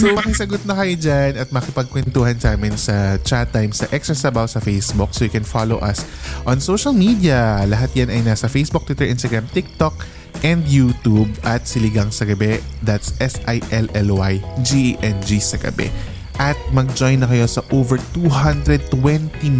[0.00, 4.48] So, makisagot na kayo dyan at makipagkwentuhan sa amin sa chat time sa Extra Sabaw
[4.48, 6.08] sa Facebook so you can follow us
[6.48, 7.60] on social media.
[7.68, 12.60] Lahat yan ay nasa Facebook, Twitter, Instagram, TikTok, and YouTube at Siligang sa Gabi.
[12.82, 13.80] That's S-I-L-L-Y-G-E-N-G
[15.40, 15.90] sa Gabi.
[16.36, 18.88] At mag-join na kayo sa over 220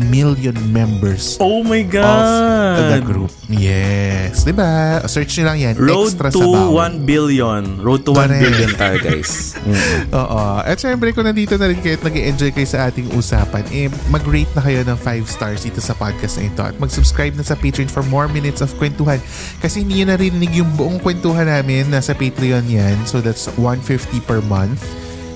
[0.09, 2.77] million members Oh my of God!
[2.89, 3.31] the group.
[3.49, 4.45] Yes.
[4.45, 5.03] Diba?
[5.05, 5.75] Search nyo lang yan.
[5.77, 6.71] Road Extra to Sabaw.
[6.97, 7.63] 1 billion.
[7.79, 8.41] Road to 1 Correct.
[8.41, 9.33] billion tayo, guys.
[9.61, 9.77] Mm.
[10.17, 10.41] Oo.
[10.65, 13.93] At syempre, kung nandito na rin kayo at nag enjoy kayo sa ating usapan, eh,
[14.09, 16.63] mag-rate na kayo ng 5 stars dito sa podcast na ito.
[16.65, 19.21] At mag-subscribe na sa Patreon for more minutes of kwentuhan.
[19.61, 21.87] Kasi hindi nyo narinig yung buong kwentuhan namin.
[21.87, 22.97] Nasa Patreon yan.
[23.05, 23.85] So that's 150
[24.25, 24.81] per month.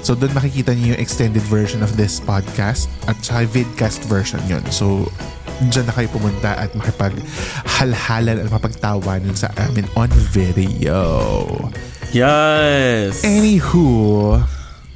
[0.05, 4.61] So doon makikita niyo yung extended version of this podcast at saka vidcast version yon.
[4.69, 5.09] So
[5.73, 11.01] dyan na kayo pumunta at makipag-halhalan at mapagtawanan sa amin on video.
[12.13, 13.25] Yes!
[13.25, 14.39] Anywho,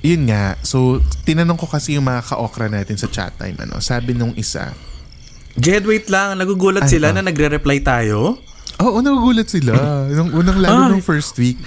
[0.04, 0.54] yun nga.
[0.62, 3.58] So, tinanong ko kasi yung mga ka-okra natin sa chat time.
[3.58, 4.70] Ano, sabi nung isa,
[5.58, 6.38] Jed, wait lang.
[6.38, 6.92] Nagugulat Ano?
[6.94, 8.38] sila na nagre-reply tayo.
[8.78, 9.74] Oo, oh, nagugulat sila.
[10.14, 10.90] Nung unang lalo Ay.
[10.94, 11.58] nung first week.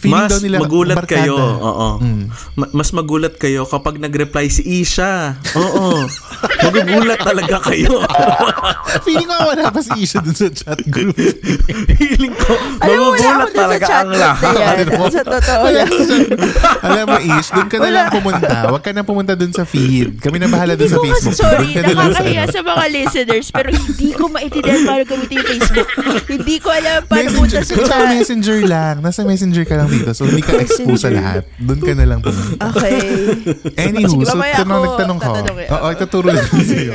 [0.00, 1.20] Feeling mas daw nila magulat barkada.
[1.22, 1.36] kayo.
[1.36, 1.88] Oo.
[2.00, 2.24] Mm.
[2.56, 5.36] Ma- mas magulat kayo kapag nag-reply si Isha.
[5.52, 6.08] Oo.
[6.64, 8.00] magugulat talaga kayo.
[9.04, 11.12] Feeling ko wala pa si Isha dun sa chat group.
[11.92, 14.52] Feeling ko, magugulat sa talaga chat ang lahat.
[14.56, 14.86] yan.
[15.10, 15.90] Sa totoo lang.
[16.80, 18.56] Alam mo, Ish, dun ka na lang pumunta.
[18.66, 20.16] Huwag ka na pumunta dun sa feed.
[20.16, 21.36] Kami na bahala dun sa Facebook.
[21.36, 22.52] sorry, Dun ka na lang sa nakakahiya ano.
[22.52, 25.88] sa mga listeners, pero hindi ko maintindihan paano gamitin yung Facebook.
[26.26, 28.08] hindi ko alam paano punta sa sa chat.
[28.10, 28.94] messenger lang.
[29.00, 30.10] Nasa messenger ka lang dito.
[30.14, 31.42] So, hindi ka expose sa lahat.
[31.58, 32.70] Doon ka na lang pumunta.
[32.70, 32.98] Okay.
[33.76, 35.32] Anywho, so tanong, nagtanong ko.
[35.74, 36.94] Oo, ituturo lang sa'yo.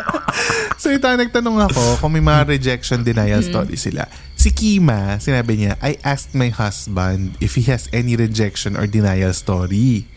[0.80, 4.08] so ito, nagtanong ako kung may mga rejection denial story sila.
[4.36, 9.32] Si Kima, sinabi niya, I asked my husband if he has any rejection or denial
[9.32, 10.08] story.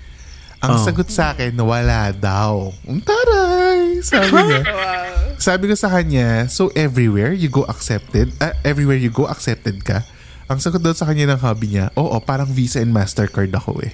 [0.59, 0.83] Ang Oh.
[0.83, 2.75] sagot sa akin, wala daw.
[2.83, 4.03] Ang taray!
[4.03, 4.59] Sabi niya.
[5.39, 10.03] Sabi ko sa kanya, so everywhere you go accepted, ah, everywhere you go accepted ka?
[10.49, 13.93] Ang sagot daw sa kanya ng hobby niya, oo, parang Visa and MasterCard ako eh.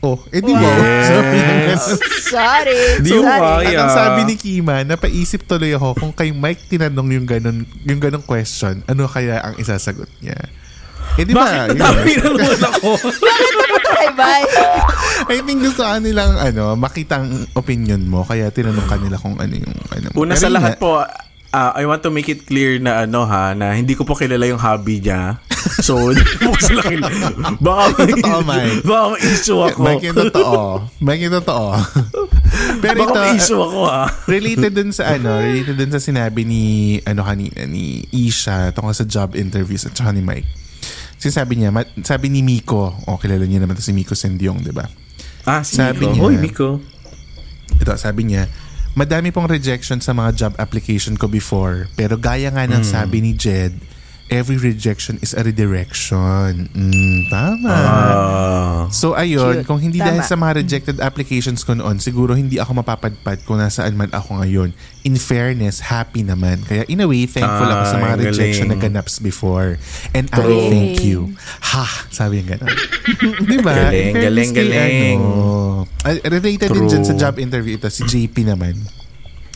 [0.00, 0.70] Oh, eh di ba?
[1.04, 1.80] Sabi ganun.
[2.24, 2.80] Sorry.
[3.04, 3.68] Di So, Sorry.
[3.68, 3.78] kaya.
[3.84, 8.24] ang sabi ni Kima, napaisip tuloy ako kung kay Mike tinanong yung ganun, yung ganung
[8.24, 10.36] question, ano kaya ang isasagot niya?
[11.20, 11.44] Eh di ba?
[11.68, 12.88] Bakit natabi na naman ako?
[13.96, 14.48] Bye bye.
[15.32, 19.36] I think gusto ka nilang ano, makita ang opinion mo, kaya tinanong ka nila kung
[19.36, 20.06] ano yung ano.
[20.08, 20.24] mo.
[20.24, 21.04] Una Pero sa lahat po,
[21.52, 24.48] ah, I want to make it clear na ano ha, na hindi ko po kilala
[24.48, 25.40] yung hobby niya.
[25.78, 27.28] So, hindi po sila kilala.
[27.58, 28.74] Baka may, Totoo, Mike.
[28.82, 29.78] baka may issue ako.
[29.78, 30.56] Mike yung totoo.
[30.98, 31.66] Mike yung totoo.
[32.82, 34.02] Pero Baka ito, may issue ako ha.
[34.32, 36.64] related dun sa ano, related dun sa sinabi ni
[37.02, 40.48] ano kanina ni Isha tungkol sa job interviews at saka ni Mike.
[41.16, 44.70] Sinasabi niya, ma- sabi ni Miko, oh kilala niyo naman to si Miko Sendiong, 'di
[44.70, 44.84] ba?
[45.44, 46.10] Ah, si Sabi Miko.
[46.10, 46.68] niya- Hoy, Miko.
[47.76, 48.48] Ito, sabi niya,
[48.92, 53.32] madami pong rejection sa mga job application ko before, pero gaya nga ng sabi ni
[53.32, 53.76] Jed,
[54.26, 56.66] every rejection is a redirection.
[56.74, 57.70] Mm, tama.
[57.70, 58.80] Ah.
[58.90, 59.66] So ayun, Cute.
[59.66, 60.10] kung hindi Tama.
[60.10, 64.42] dahil sa mga rejected applications ko noon, siguro hindi ako mapapadpad kung nasaan man ako
[64.42, 64.74] ngayon.
[65.06, 66.66] In fairness, happy naman.
[66.66, 68.98] Kaya in a way, thankful ako sa mga Ay, rejection na galing.
[68.98, 69.78] ganaps before.
[70.10, 70.66] And I True.
[70.70, 71.18] thank you.
[71.62, 71.86] Ha!
[72.10, 72.74] Sabi yung gano'n.
[73.50, 73.74] Di ba?
[73.90, 75.20] Galing, galing, kay galing.
[75.22, 76.90] Ano, ah, related din True.
[76.90, 78.74] dyan sa job interview ito, si JP naman.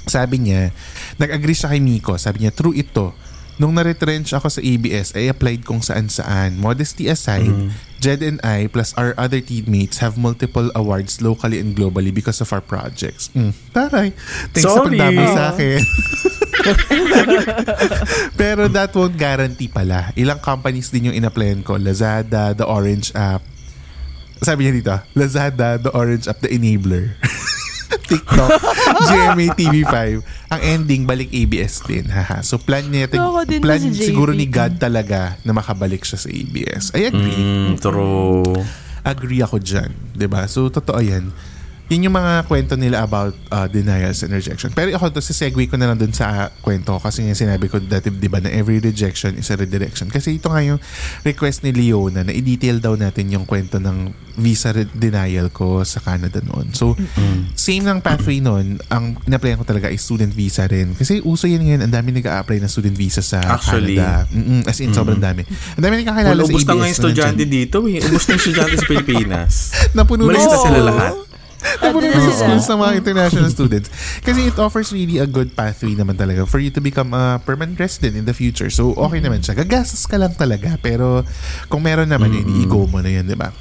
[0.07, 0.71] Sabi niya,
[1.19, 2.15] nag-agree siya kay Miko.
[2.17, 3.13] Sabi niya, true ito.
[3.61, 6.57] Nung na-retrench ako sa ABS, I applied kung saan-saan.
[6.57, 7.69] Modesty aside, Mm.
[8.01, 12.49] Jed and I plus our other teammates have multiple awards locally and globally because of
[12.49, 13.29] our projects.
[13.37, 14.17] Mm, taray.
[14.57, 14.97] Thanks sa Sorry.
[14.97, 15.81] pagdamay sa akin.
[18.41, 20.17] Pero that won't guarantee pala.
[20.17, 21.77] Ilang companies din yung in-applyan ko.
[21.77, 23.45] Lazada, The Orange App.
[24.41, 27.21] Sabi niya dito, Lazada, The Orange App, The Enabler.
[28.11, 28.51] TikTok,
[29.09, 29.97] GMA TV5.
[30.51, 32.07] Ang ending, balik ABS din.
[32.07, 32.43] Haha.
[32.43, 36.29] So plan niya, Ako din plan si siguro ni God talaga na makabalik siya sa
[36.31, 36.95] ABS.
[36.95, 37.39] I agree.
[37.39, 38.63] Mm, true.
[39.01, 39.91] Agree ako dyan.
[40.13, 41.33] 'di ba So, totoo yan.
[41.91, 44.71] Yun yung mga kwento nila about uh, denials and rejection.
[44.71, 48.15] Pero ako, to, segue ko na lang dun sa kwento kasi nga sinabi ko dati,
[48.15, 50.07] di ba, na every rejection is a redirection.
[50.07, 50.79] Kasi ito nga yung
[51.27, 56.39] request ni Leona na i-detail daw natin yung kwento ng visa denial ko sa Canada
[56.47, 56.71] noon.
[56.79, 56.95] So,
[57.59, 60.95] same ng pathway noon, ang in-applyan ko talaga is student visa rin.
[60.95, 63.99] Kasi uso yan ngayon, ang dami nag-a-apply ng student visa sa Actually.
[63.99, 64.31] Canada.
[64.31, 65.43] Mm-mm, as in, sobrang dami.
[65.75, 67.99] Ang dami nagkakilala Well, sa ubus na nga ABS yung estudyante dito eh.
[67.99, 69.53] Ubus na yung estudyante sa Pilipinas.
[69.91, 71.30] Napuno Malis na na sila lahat.
[71.61, 73.89] Napuno na Andun na yung schools ng mga international students.
[74.25, 77.77] Kasi it offers really a good pathway naman talaga for you to become a permanent
[77.77, 78.73] resident in the future.
[78.73, 79.57] So, okay naman siya.
[79.59, 80.81] Gagastos ka lang talaga.
[80.81, 81.25] Pero,
[81.69, 83.53] kung meron naman, mm i-go mo na yun, di ba?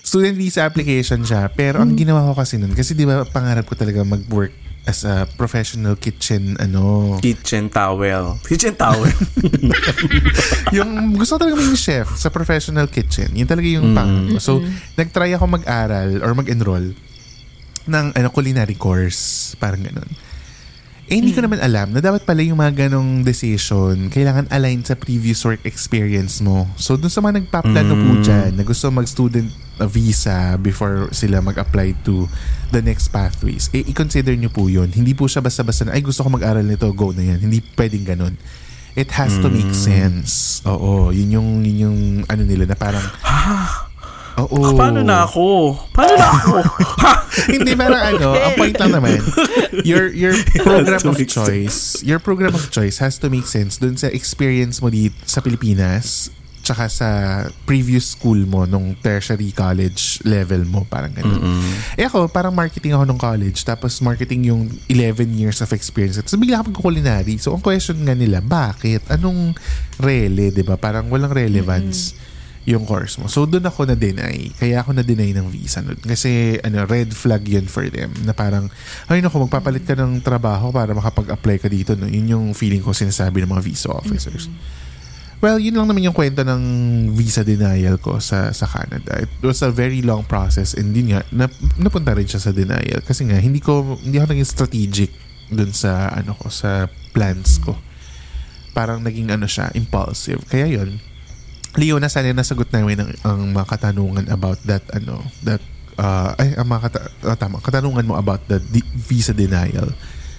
[0.00, 1.48] Student visa application siya.
[1.52, 5.26] Pero, ang ginawa ko kasi nun, kasi di ba, pangarap ko talaga mag-work as a
[5.34, 8.38] professional kitchen, ano, Kitchen towel.
[8.46, 9.10] Kitchen towel.
[10.76, 13.34] yung gusto ko talaga maging chef sa professional kitchen.
[13.34, 14.38] Yun talaga yung pangarap ko.
[14.38, 14.52] So,
[14.94, 16.94] nag-try ako mag-aral or mag-enroll
[17.86, 19.54] ng ano, culinary course.
[19.58, 20.10] Parang ganun.
[21.06, 24.98] Eh, hindi ko naman alam na dapat pala yung mga ganong decision kailangan align sa
[24.98, 26.66] previous work experience mo.
[26.74, 29.46] So, dun sa mga nagpaplano po dyan na gusto mag-student
[29.86, 32.26] visa before sila mag-apply to
[32.74, 34.90] the next pathways, eh, i-consider nyo po yun.
[34.90, 37.38] Hindi po siya basta-basta na, ay, gusto ko mag-aral nito, go na yan.
[37.38, 38.34] Hindi pwedeng ganun.
[38.98, 40.58] It has to make sense.
[40.66, 43.06] Oo, yun yung, yun yung ano nila na parang,
[44.36, 44.76] Oo.
[44.76, 45.72] Paano na ako?
[45.96, 46.54] Paano na ako?
[47.52, 49.16] Hindi parang ano, ang point lang naman,
[49.84, 54.12] your your program of choice, your program of choice has to make sense dun sa
[54.12, 56.32] experience mo dito sa Pilipinas
[56.66, 57.08] tsaka sa
[57.62, 61.38] previous school mo nung tertiary college level mo, parang ganun.
[61.94, 66.18] Eh ako, parang marketing ako nung college, tapos marketing yung 11 years of experience.
[66.26, 67.38] So bigla ako mag-culinary.
[67.38, 69.06] So ang question nga nila, bakit?
[69.06, 69.54] Anong
[70.02, 70.74] rele, di ba?
[70.74, 72.18] Parang walang relevance
[72.66, 73.30] yung course mo.
[73.30, 74.50] So, doon ako na-deny.
[74.58, 76.02] Kaya ako na-deny ng visa nun.
[76.02, 78.10] Kasi, ano, red flag yun for them.
[78.26, 78.66] Na parang,
[79.06, 81.94] ay naku, magpapalit ka ng trabaho para makapag-apply ka dito.
[81.94, 82.10] No?
[82.10, 84.50] Yun yung feeling ko sinasabi ng mga visa officers.
[85.38, 86.62] Well, yun lang naman yung kwento ng
[87.14, 89.20] visa denial ko sa sa Canada.
[89.20, 92.98] It was a very long process and din nga, nap, napunta rin siya sa denial.
[93.04, 95.12] Kasi nga, hindi ko, hindi ako naging strategic
[95.52, 97.78] dun sa, ano ko, sa plans ko.
[98.74, 100.42] Parang naging ano siya, impulsive.
[100.50, 100.98] Kaya yun,
[101.76, 105.60] Leo, na sana nasagot namin ang, ang mga katanungan about that, ano, that,
[106.00, 109.92] uh, ay, ang mga kata- ah, tama, katanungan mo about the di- visa denial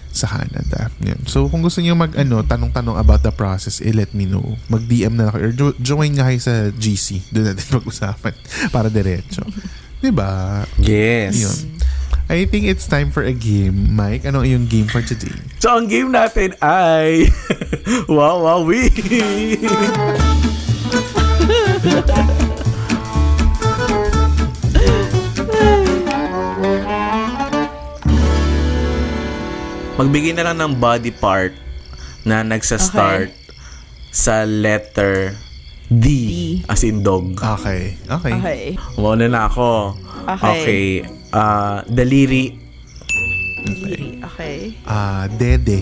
[0.10, 0.90] sa Canada.
[1.06, 1.30] Yan.
[1.30, 4.58] So, kung gusto niyo mag, ano, tanong-tanong about the process, eh, let me know.
[4.66, 5.46] Mag-DM na lang kayo.
[5.46, 7.30] Or jo- join nga kayo sa GC.
[7.30, 8.34] Doon natin pag-usapan
[8.74, 9.46] para diretso.
[10.02, 10.66] diba?
[10.82, 11.38] Yes.
[11.38, 11.58] Yun.
[12.28, 13.96] I think it's time for a game.
[13.96, 15.32] Mike, ano yung game for today?
[15.64, 17.32] So, ang game natin ay...
[18.12, 18.92] wow, wow, we!
[29.98, 31.58] Magbigay na lang ng body part
[32.22, 33.34] na nagsa-start
[34.14, 35.34] sa letter
[35.88, 36.34] D, D.
[36.68, 37.40] as in dog.
[37.40, 37.96] Okay.
[38.06, 38.34] Okay.
[38.36, 38.62] Okay.
[39.00, 39.96] Muna na ako.
[40.28, 40.52] Okay.
[40.52, 40.86] Okay.
[41.32, 42.60] Ah, daliri.
[43.64, 44.20] Diri.
[44.22, 44.76] Okay.
[44.84, 45.82] Ah, dede.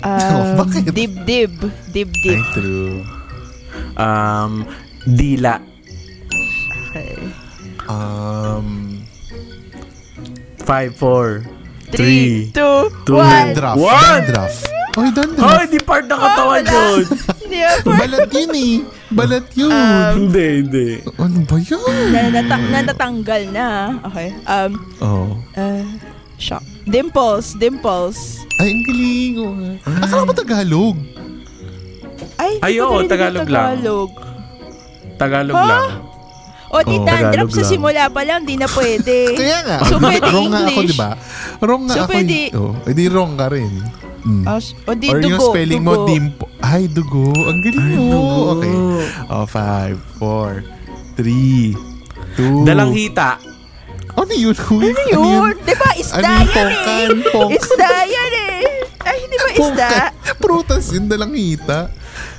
[0.00, 0.90] Um, Bakit?
[0.90, 1.52] dib-dib.
[1.60, 2.40] Ay, Dib-dib.
[2.56, 3.04] true.
[3.94, 4.64] Um,
[5.04, 5.60] dila.
[6.88, 7.16] Okay.
[7.88, 9.00] Um,
[10.62, 11.42] 5, 4,
[11.92, 13.28] Three, 3, two, two, one.
[13.28, 13.76] dandruff.
[13.76, 14.00] What?
[14.24, 14.54] Dandruff.
[14.92, 15.44] Oy, dandruff.
[15.44, 16.72] Hoy, di part ng katawan wala.
[16.72, 17.04] yun.
[17.42, 17.88] Hindi ako.
[17.92, 18.72] Balat yun eh.
[19.12, 19.72] Balat yun.
[19.72, 20.86] Um, hindi, hindi.
[21.20, 21.84] ano ba yun?
[22.08, 23.66] na, natang, natatanggal na.
[24.08, 24.28] Okay.
[24.48, 24.72] Um,
[25.04, 25.36] Oh.
[25.52, 25.84] uh,
[26.40, 26.64] shock.
[26.88, 27.52] Dimples.
[27.60, 28.40] Dimples.
[28.56, 29.32] Ay, ang galing.
[29.36, 30.00] Oh.
[30.00, 30.96] Akala mo Tagalog.
[32.42, 33.66] Ay, Ay, oo, narinig yung Tagalog lang.
[33.68, 34.10] Tagalog.
[35.16, 35.66] Tagalog Ha?
[35.68, 35.86] lang.
[36.68, 37.70] O, di Oo, dandruff Tagalog sa lang.
[37.70, 39.16] simula pa lang, di na pwede.
[39.38, 39.78] Kaya nga.
[39.84, 40.88] So, pwede wrong nga ako, English.
[40.88, 41.10] di ba?
[41.60, 42.10] Wrong nga So, ako.
[42.10, 43.72] pwede- Oh, edi wrong ka rin.
[44.22, 44.44] Mm.
[44.44, 45.28] O, s- o di Or dugo.
[45.28, 46.06] yung spelling mo, dugo.
[46.08, 46.44] dimpo.
[46.60, 47.26] Ay, dugo.
[47.34, 48.06] Ang galing Ay, mo.
[48.08, 48.40] dugo.
[48.54, 48.76] Okay.
[49.28, 50.50] Oh, five, four,
[51.12, 51.74] three,
[52.32, 52.62] two.
[52.62, 53.36] Dalang hita.
[54.12, 54.54] Ano yun?
[54.54, 55.52] Ano yun?
[55.58, 57.08] Di ba, isda Ano yung yan pongkan?
[57.10, 57.30] eh.
[57.30, 58.60] Pong- Isda yan eh.
[59.02, 59.60] Ay, hindi ba isda?
[59.90, 60.10] Pongkan.
[60.38, 61.32] Prutas yun, dalang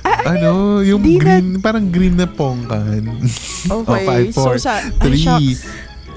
[0.04, 0.28] hita.
[0.36, 3.02] ano, yung Di na- green, parang green na pongkan.
[3.64, 5.64] Okay, oh, five, four, so sa- ay, three, shucks.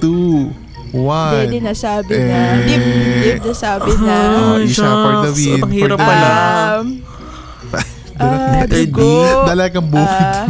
[0.04, 0.52] two,
[0.92, 1.48] one.
[1.48, 2.38] Hindi, nasabi na.
[2.38, 2.68] Eh.
[2.68, 2.84] Dip,
[3.24, 4.18] dip, nasabi na.
[4.36, 5.60] Oh, isa for the win.
[5.64, 6.28] Ang for hirap the pala.
[6.28, 6.88] Um,
[8.22, 9.12] ah, dugo.
[9.48, 10.08] Dalagang bukid.
[10.08, 10.46] Ah,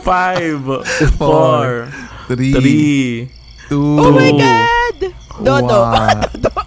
[0.05, 1.89] 5, Four,
[2.29, 4.97] 4, three, 3, two, oh my God!
[5.45, 5.81] Dodo.
[5.93, 6.58] Eh,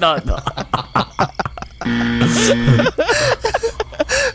[0.00, 0.36] no, no.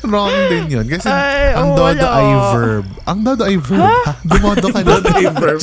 [0.08, 0.86] Wrong din yun.
[0.88, 2.86] Kasi Ay, ang oo, dodo ay verb.
[3.04, 3.84] Ang dodo ay verb.
[3.84, 4.12] Ha?
[4.24, 4.88] Dumodo ka na.
[4.88, 5.62] Dodo yung verb.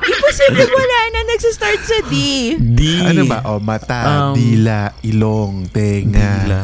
[0.00, 2.14] Imposible wala na nagsistart sa D.
[2.56, 2.80] D.
[3.04, 3.38] ano ba?
[3.46, 6.32] O, mata, Um, dila, ilong, tenga.
[6.42, 6.60] Dila.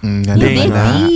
[0.00, 0.44] Mm, D.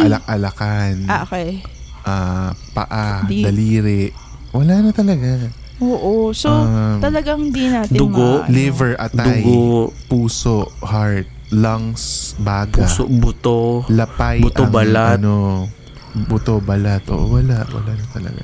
[0.02, 1.64] alak-alakan, Ah, okay.
[2.04, 3.40] ah, paa, D.
[3.40, 4.12] daliri.
[4.52, 5.48] Wala na talaga.
[5.78, 6.30] Oo.
[6.30, 8.50] So, Um, talagang di natin dugo, maano.
[8.50, 9.90] Liver, atay, Dugo.
[10.06, 13.82] puso, heart, lungs, baga, Puso, buto.
[13.88, 15.18] lapay, buto, ang balat.
[15.18, 15.66] ano,
[16.14, 17.02] buto, balat.
[17.10, 17.66] Oo, wala.
[17.66, 18.42] Wala na talaga.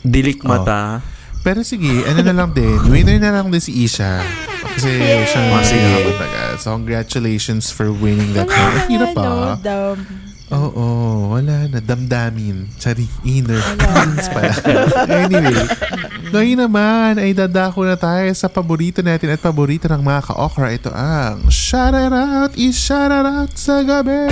[0.00, 1.00] Dilik mata.
[1.40, 2.80] Pero sige, ano na lang din.
[2.92, 4.24] Winner na lang din si Isha.
[4.74, 5.28] Kasi Yay!
[5.28, 5.76] siya sige.
[5.76, 6.50] pinakamatagal.
[6.56, 8.48] So, congratulations for winning that.
[8.48, 9.60] Ang hirap nga, pa.
[10.54, 10.86] Oo,
[11.34, 11.82] wala na.
[11.82, 12.70] Damdamin.
[12.78, 14.54] Sorry, inner feelings pala.
[15.26, 15.58] anyway,
[16.30, 20.70] ngayon naman ay dadako na tayo sa paborito natin at paborito ng mga ka-okra.
[20.70, 24.30] Ito ang Shout It Out, i-shout it out sa gabi.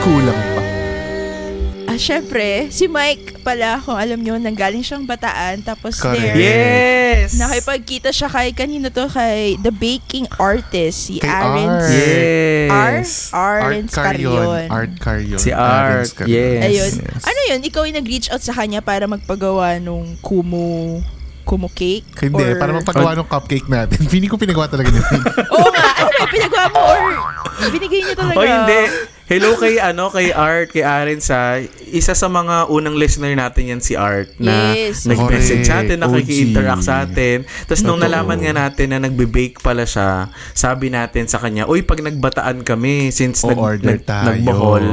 [0.00, 0.53] Kulang
[1.94, 5.62] Ah, syempre, si Mike pala, kung alam nyo, nanggaling siyang bataan.
[5.62, 6.34] Tapos Correct.
[6.34, 7.38] there, Yes!
[7.38, 11.70] nakipagkita siya kay, kanino to, kay the baking artist, si Kay Aaron.
[11.70, 11.86] Art.
[11.86, 13.30] Yes!
[13.30, 13.58] R.
[13.62, 14.66] Aaron Carrion.
[14.66, 15.38] Art Carrion.
[15.38, 16.62] Si Art, yes.
[16.66, 16.92] Ayun.
[16.98, 17.22] Yes.
[17.22, 17.60] Ano yun?
[17.62, 20.98] Ikaw yung nag-reach out sa kanya para magpagawa nung kumu
[21.44, 22.08] kumu cake?
[22.18, 24.02] Hindi, Or- para magpagawa ng cupcake natin.
[24.10, 25.06] Feeling ko pinagawa talaga nila.
[25.46, 25.86] Oo nga.
[26.02, 26.26] Ano ba?
[26.26, 27.02] Pinagawa mo or
[27.70, 28.34] binigay niya talaga?
[28.34, 28.80] O hindi.
[29.24, 31.56] Hello kay ano kay Art, kay Aaron sa
[31.88, 35.08] isa sa mga unang listener natin yan si Art na Yes.
[35.08, 36.28] nag-message sa atin, Correct.
[36.28, 37.48] nakiki-interact sa atin.
[37.64, 42.04] Tapos nung nalaman nga natin na nagbe-bake pala siya, sabi natin sa kanya, "Uy, pag
[42.04, 44.84] nagbataan kami since nag, O-order nag, tayo." nagbohol,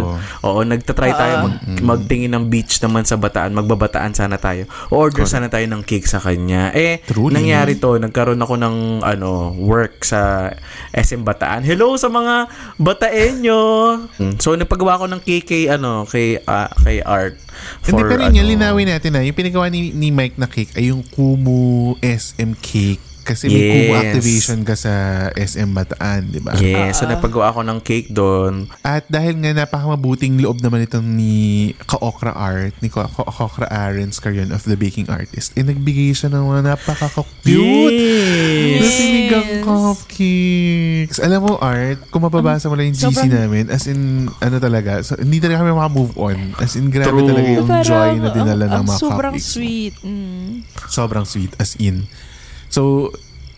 [0.47, 4.63] oo, nagtatry tayo mag, magtingin ng beach naman sa Bataan, magbabataan sana tayo.
[4.95, 6.71] O-order sana tayo ng cake sa kanya.
[6.71, 7.35] Eh, Truly.
[7.35, 10.55] nangyari to, nagkaroon ako ng ano, work sa
[10.95, 11.67] SM Bataan.
[11.67, 12.47] Hello sa mga
[12.79, 13.59] Bataenyo.
[14.21, 17.41] Mm, So nagpagawa ako ng kay ano, kay ah, kay Art.
[17.81, 20.77] Hindi, For, pero ano, yun, linawin natin na yung pinagawa ni, ni Mike na cake
[20.77, 23.10] ay yung Kumu SM cake.
[23.31, 23.71] Kasi may Yes.
[23.71, 24.93] Kumu activation ka sa
[25.31, 26.51] SM Bataan, di ba?
[26.53, 28.67] Yes, so napagawa ako ng cake doon.
[28.81, 31.31] At dahil nga napakamabuting loob naman itong ni
[31.81, 36.27] Kaokra Art, ni Ka- Ka- Kaokra Arens Carion of the Baking Artist, eh nagbigay siya
[36.27, 38.77] ng mga napaka-cute Yes!
[38.77, 41.17] na sinigang cupcakes.
[41.17, 44.01] Alam mo, Art, kung mababasa mo lang yung GC Sobrang- namin, as in,
[44.35, 46.37] ano talaga, so, hindi talaga kami maka-move on.
[46.57, 47.27] As in, grabe True.
[47.27, 49.47] talaga yung Parang, joy na dinala ang- ng mga ang Sobrang cupcakes.
[49.49, 49.93] sweet.
[50.01, 50.67] Mm.
[50.85, 52.03] Sobrang sweet, as in.
[52.71, 53.11] So,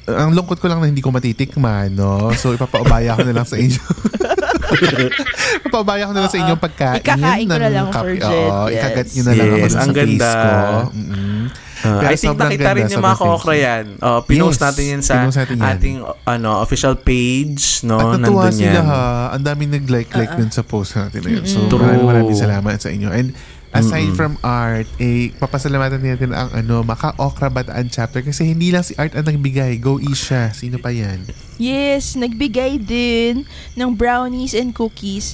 [0.04, 2.34] ang lungkot ko lang na hindi ko matitikman, no?
[2.34, 3.80] So, ipapaubaya ko na lang sa inyo.
[5.62, 8.10] ipapaubaya ko na lang sa inyo pagkain Ikakain ko na lang for.
[8.12, 8.76] Jet, Oo, yes.
[8.76, 10.32] ikagat nyo na lang ako Yes, ang sa face ganda.
[10.34, 10.52] ko.
[10.92, 11.42] Mm-mm.
[11.84, 13.84] Ah, Pero I think nakita ganda, rin yung mga kokra yan.
[14.00, 15.68] Uh, pinost Yes, natin yan sa natin yan.
[15.68, 17.84] ating ano official page.
[17.84, 18.00] No?
[18.00, 18.86] At natuwa Nandun sila yan.
[18.88, 19.04] ha.
[19.36, 21.44] Ang daming nag-like-like dun sa post natin na yun.
[21.44, 23.12] So, maraming maraming salamat sa inyo.
[23.12, 23.36] And
[23.74, 28.86] aside from art, eh, papasalamatan natin ang ano, Maka Okra Bataan chapter kasi hindi lang
[28.86, 29.82] si Art ang nagbigay.
[29.82, 30.54] Go Isha.
[30.54, 31.26] Sino pa yan?
[31.58, 35.34] Yes, nagbigay din ng brownies and cookies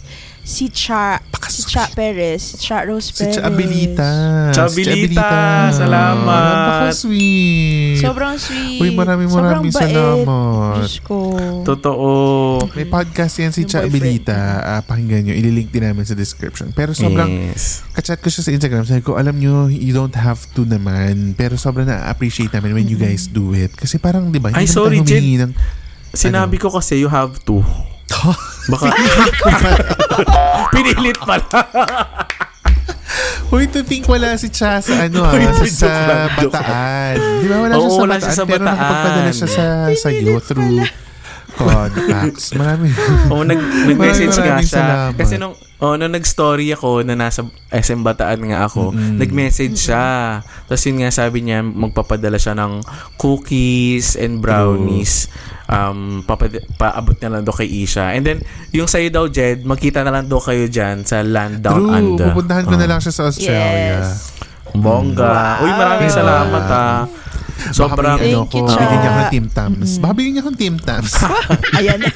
[0.49, 3.37] si Cha, si Cha Perez, si Cha Rose Si Perez.
[3.37, 4.09] Cha Abilita.
[4.49, 6.89] Cha Si Abilita, salamat.
[6.89, 8.01] Napaka-sweet.
[8.01, 8.81] Sobrang sweet.
[8.81, 9.93] Uy, maraming maraming Sobrang bait.
[9.93, 10.75] salamat.
[10.81, 11.37] Diyos ko.
[11.61, 12.09] Totoo.
[12.73, 13.85] May podcast yan si Cha.
[13.85, 14.65] Abilita.
[14.65, 15.37] Ah, pakinggan nyo.
[15.37, 16.73] Ililink din namin sa description.
[16.73, 17.85] Pero sobrang yes.
[17.93, 18.89] kachat ko siya sa Instagram.
[18.89, 21.37] Sabi ko, alam nyo, you don't have to naman.
[21.37, 23.69] Pero sobrang na-appreciate namin when you guys do it.
[23.77, 24.97] Kasi parang, di ba, Ay, hindi naman sorry,
[25.37, 25.53] ng...
[26.09, 27.61] Sinabi ko kasi you have to.
[28.69, 28.87] Baka
[30.73, 31.45] pinilit pala.
[33.49, 35.89] Uy, to think wala si Cha sa ano ah, Uy, sa, sa
[36.37, 37.17] Bataan.
[37.41, 38.21] Di ba wala siya Oo, sa wala Bataan?
[38.21, 38.77] siya sa Pero Bataan.
[38.77, 40.85] nakapagpadala siya sa, sa you through
[41.59, 42.51] contacts.
[42.59, 42.87] Marami.
[43.27, 44.79] Oo, nag, nag-message nga siya.
[44.81, 45.13] salamat.
[45.13, 50.39] Kasi nung, oh, nung nag-story ako na nasa SM Bataan nga ako, nag-message siya.
[50.65, 52.79] Tapos yun nga sabi niya, magpapadala siya ng
[53.19, 55.27] cookies and brownies.
[55.65, 58.09] Um, papad- paabot niya lang daw kay Isha.
[58.09, 58.39] And then,
[58.71, 62.33] yung sa'yo daw, Jed, magkita na lang daw kayo dyan sa Land Down True, Under.
[62.33, 62.89] pupuntahan ko na Ah.
[62.89, 64.01] lang siya sa Australia.
[64.01, 64.33] Yes.
[64.69, 65.61] Bongga.
[65.61, 67.05] Uy, maraming salamat ah.
[67.69, 69.89] Sobrang, Baka ano Thank you, ko, bigyan niya ako ng Team Tams.
[69.97, 71.11] Baka bigyan niya ako ng Team Tams.
[71.77, 72.09] Ayan na.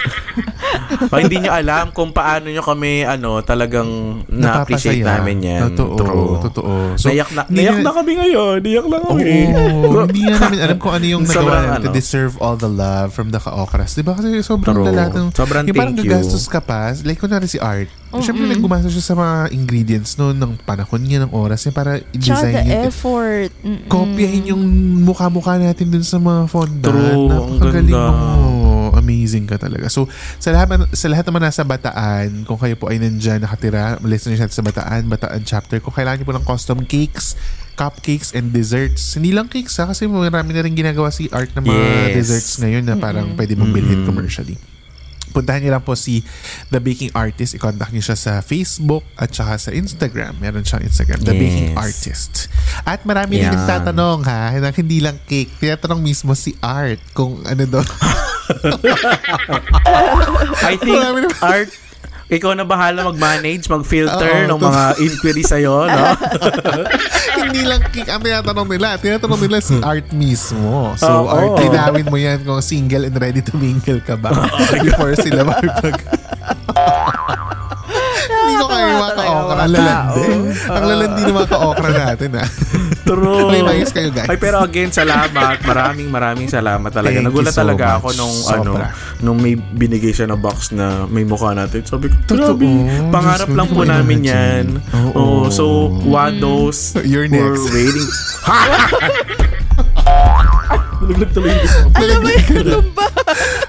[1.04, 3.90] Baka hindi nyo alam kung paano nyo kami ano talagang
[4.26, 5.20] na-appreciate Napapasaya.
[5.20, 5.62] namin yan.
[5.70, 6.34] Totoo, True.
[6.42, 6.72] totoo.
[6.98, 8.58] naiyak na, hindi naiyak na- na kami ngayon.
[8.60, 9.24] Naiyak na Oo, kami.
[10.06, 11.96] hindi nga namin alam kung ano yung Sobrang nagawa namin to ano.
[11.96, 13.94] deserve all the love from the ka-okras.
[13.94, 14.88] Di ba kasi sobrang True.
[14.88, 15.28] lala ng...
[15.32, 16.12] Sobrang yung parang thank you.
[16.12, 16.96] gagastos ka pa.
[17.00, 17.92] Like, kunwari si Art.
[18.20, 22.12] Siyempre, naggumastos siya sa mga ingredients no, ng panahon niya, ng oras niya para Tsaka
[22.12, 22.78] i-design the niya.
[22.86, 23.50] effort.
[23.64, 23.88] Mm-mm.
[23.88, 24.64] Kopyahin yung
[25.02, 26.84] mukha-mukha natin dun sa mga fondant.
[26.86, 28.14] True, ang Napakagaling ganda.
[28.38, 28.52] mo.
[28.94, 29.90] Amazing ka talaga.
[29.90, 30.06] So,
[30.38, 34.54] sa lahat, sa lahat naman nasa Bataan, kung kayo po ay nandyan nakatira, listeners natin
[34.54, 37.34] sa Bataan, Bataan chapter, kung kailangan niyo po ng custom cakes,
[37.74, 39.18] cupcakes, and desserts.
[39.18, 42.14] Hindi lang cakes ha, kasi marami na rin ginagawa si Art ng mga Yes.
[42.16, 44.62] desserts ngayon na parang pwede mong bilhin commercially.
[45.34, 46.22] Puntahan niyo lang po si
[46.70, 47.58] The Baking Artist.
[47.58, 50.38] I-contact niyo siya sa Facebook at saka sa Instagram.
[50.38, 51.42] Meron siyang Instagram, The Yes.
[51.42, 52.34] Baking Artist.
[52.86, 53.58] At marami rin Yan.
[53.58, 55.50] nagtatanong ha, na hindi lang cake.
[55.58, 57.82] Tinatanong mismo si Art kung ano daw.
[60.64, 61.00] I think,
[61.42, 61.72] Art,
[62.32, 66.04] ikaw na bahala mag-manage, mag-filter ng mga inquiry sa'yo, no?
[67.44, 68.96] hindi lang ang tinatanong nila.
[68.96, 70.96] Tinatanong nila si Art mismo.
[70.96, 71.30] So, Oo.
[71.30, 74.32] Art, linawin mo yan kung single and ready to mingle ka ba
[74.86, 76.00] before sila makipag...
[78.84, 79.56] Kayo mga ka-okra.
[79.56, 80.24] Ang lalandi.
[80.68, 82.46] Ang lalandi ng mga ka-okra natin, ha?
[83.04, 83.52] True.
[83.52, 84.32] May mayos kayo, guys.
[84.32, 85.60] Ay, pero again, salamat.
[85.60, 87.12] Maraming maraming salamat talaga.
[87.14, 87.98] Thank Nagulat so talaga much.
[88.00, 88.56] ako nung Sobra.
[88.56, 88.72] ano,
[89.20, 91.84] nung may binigay siya na box na may mukha natin.
[91.84, 92.56] Sabi ko, Totoo.
[93.12, 94.66] Pangarap lang po namin yan.
[95.12, 97.76] Oh, so, Wados, You're we're next.
[97.76, 98.08] waiting.
[101.04, 103.06] Nalaglag tuloy yung Ano ba yung ba?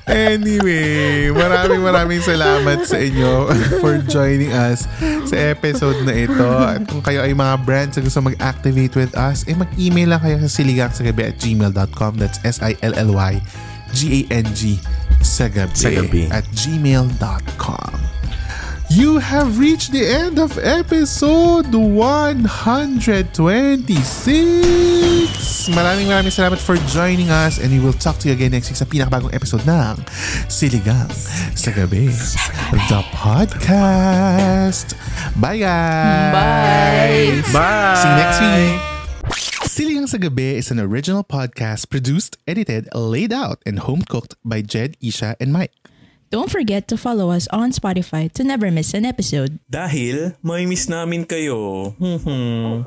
[0.06, 3.50] Anyway, maraming maraming salamat sa inyo
[3.82, 4.86] for joining us
[5.24, 6.46] sa episode na ito.
[6.46, 10.36] At kung kayo ay mga brands na gusto mag-activate with us, eh mag-email lang kayo
[10.38, 12.12] sa siligangsagabi at gmail.com.
[12.16, 13.42] That's S-I-L-L-Y
[13.94, 14.60] G-A-N-G
[15.22, 16.26] sa gabi, Sa gabi.
[16.28, 17.94] at gmail.com.
[18.90, 22.94] You have reached the end of episode 126!
[25.72, 28.76] Maraming maraming salamat for joining us and we will talk to you again next week
[28.78, 29.96] sa pinakabagong episode ng
[30.52, 31.08] Siligang
[31.56, 32.12] sa Gabi.
[32.86, 34.92] The podcast.
[35.40, 36.30] Bye guys!
[36.36, 37.40] Bye!
[37.50, 37.96] Bye!
[37.98, 38.78] See you next week!
[39.64, 44.60] Siligang sa Gabi is an original podcast produced, edited, laid out, and home cooked by
[44.62, 45.72] Jed, Isha, and Mike.
[46.34, 49.62] Don't forget to follow us on Spotify to never miss an episode.
[49.70, 51.94] Dahil may miss namin kayo.
[51.94, 52.82] Hmm.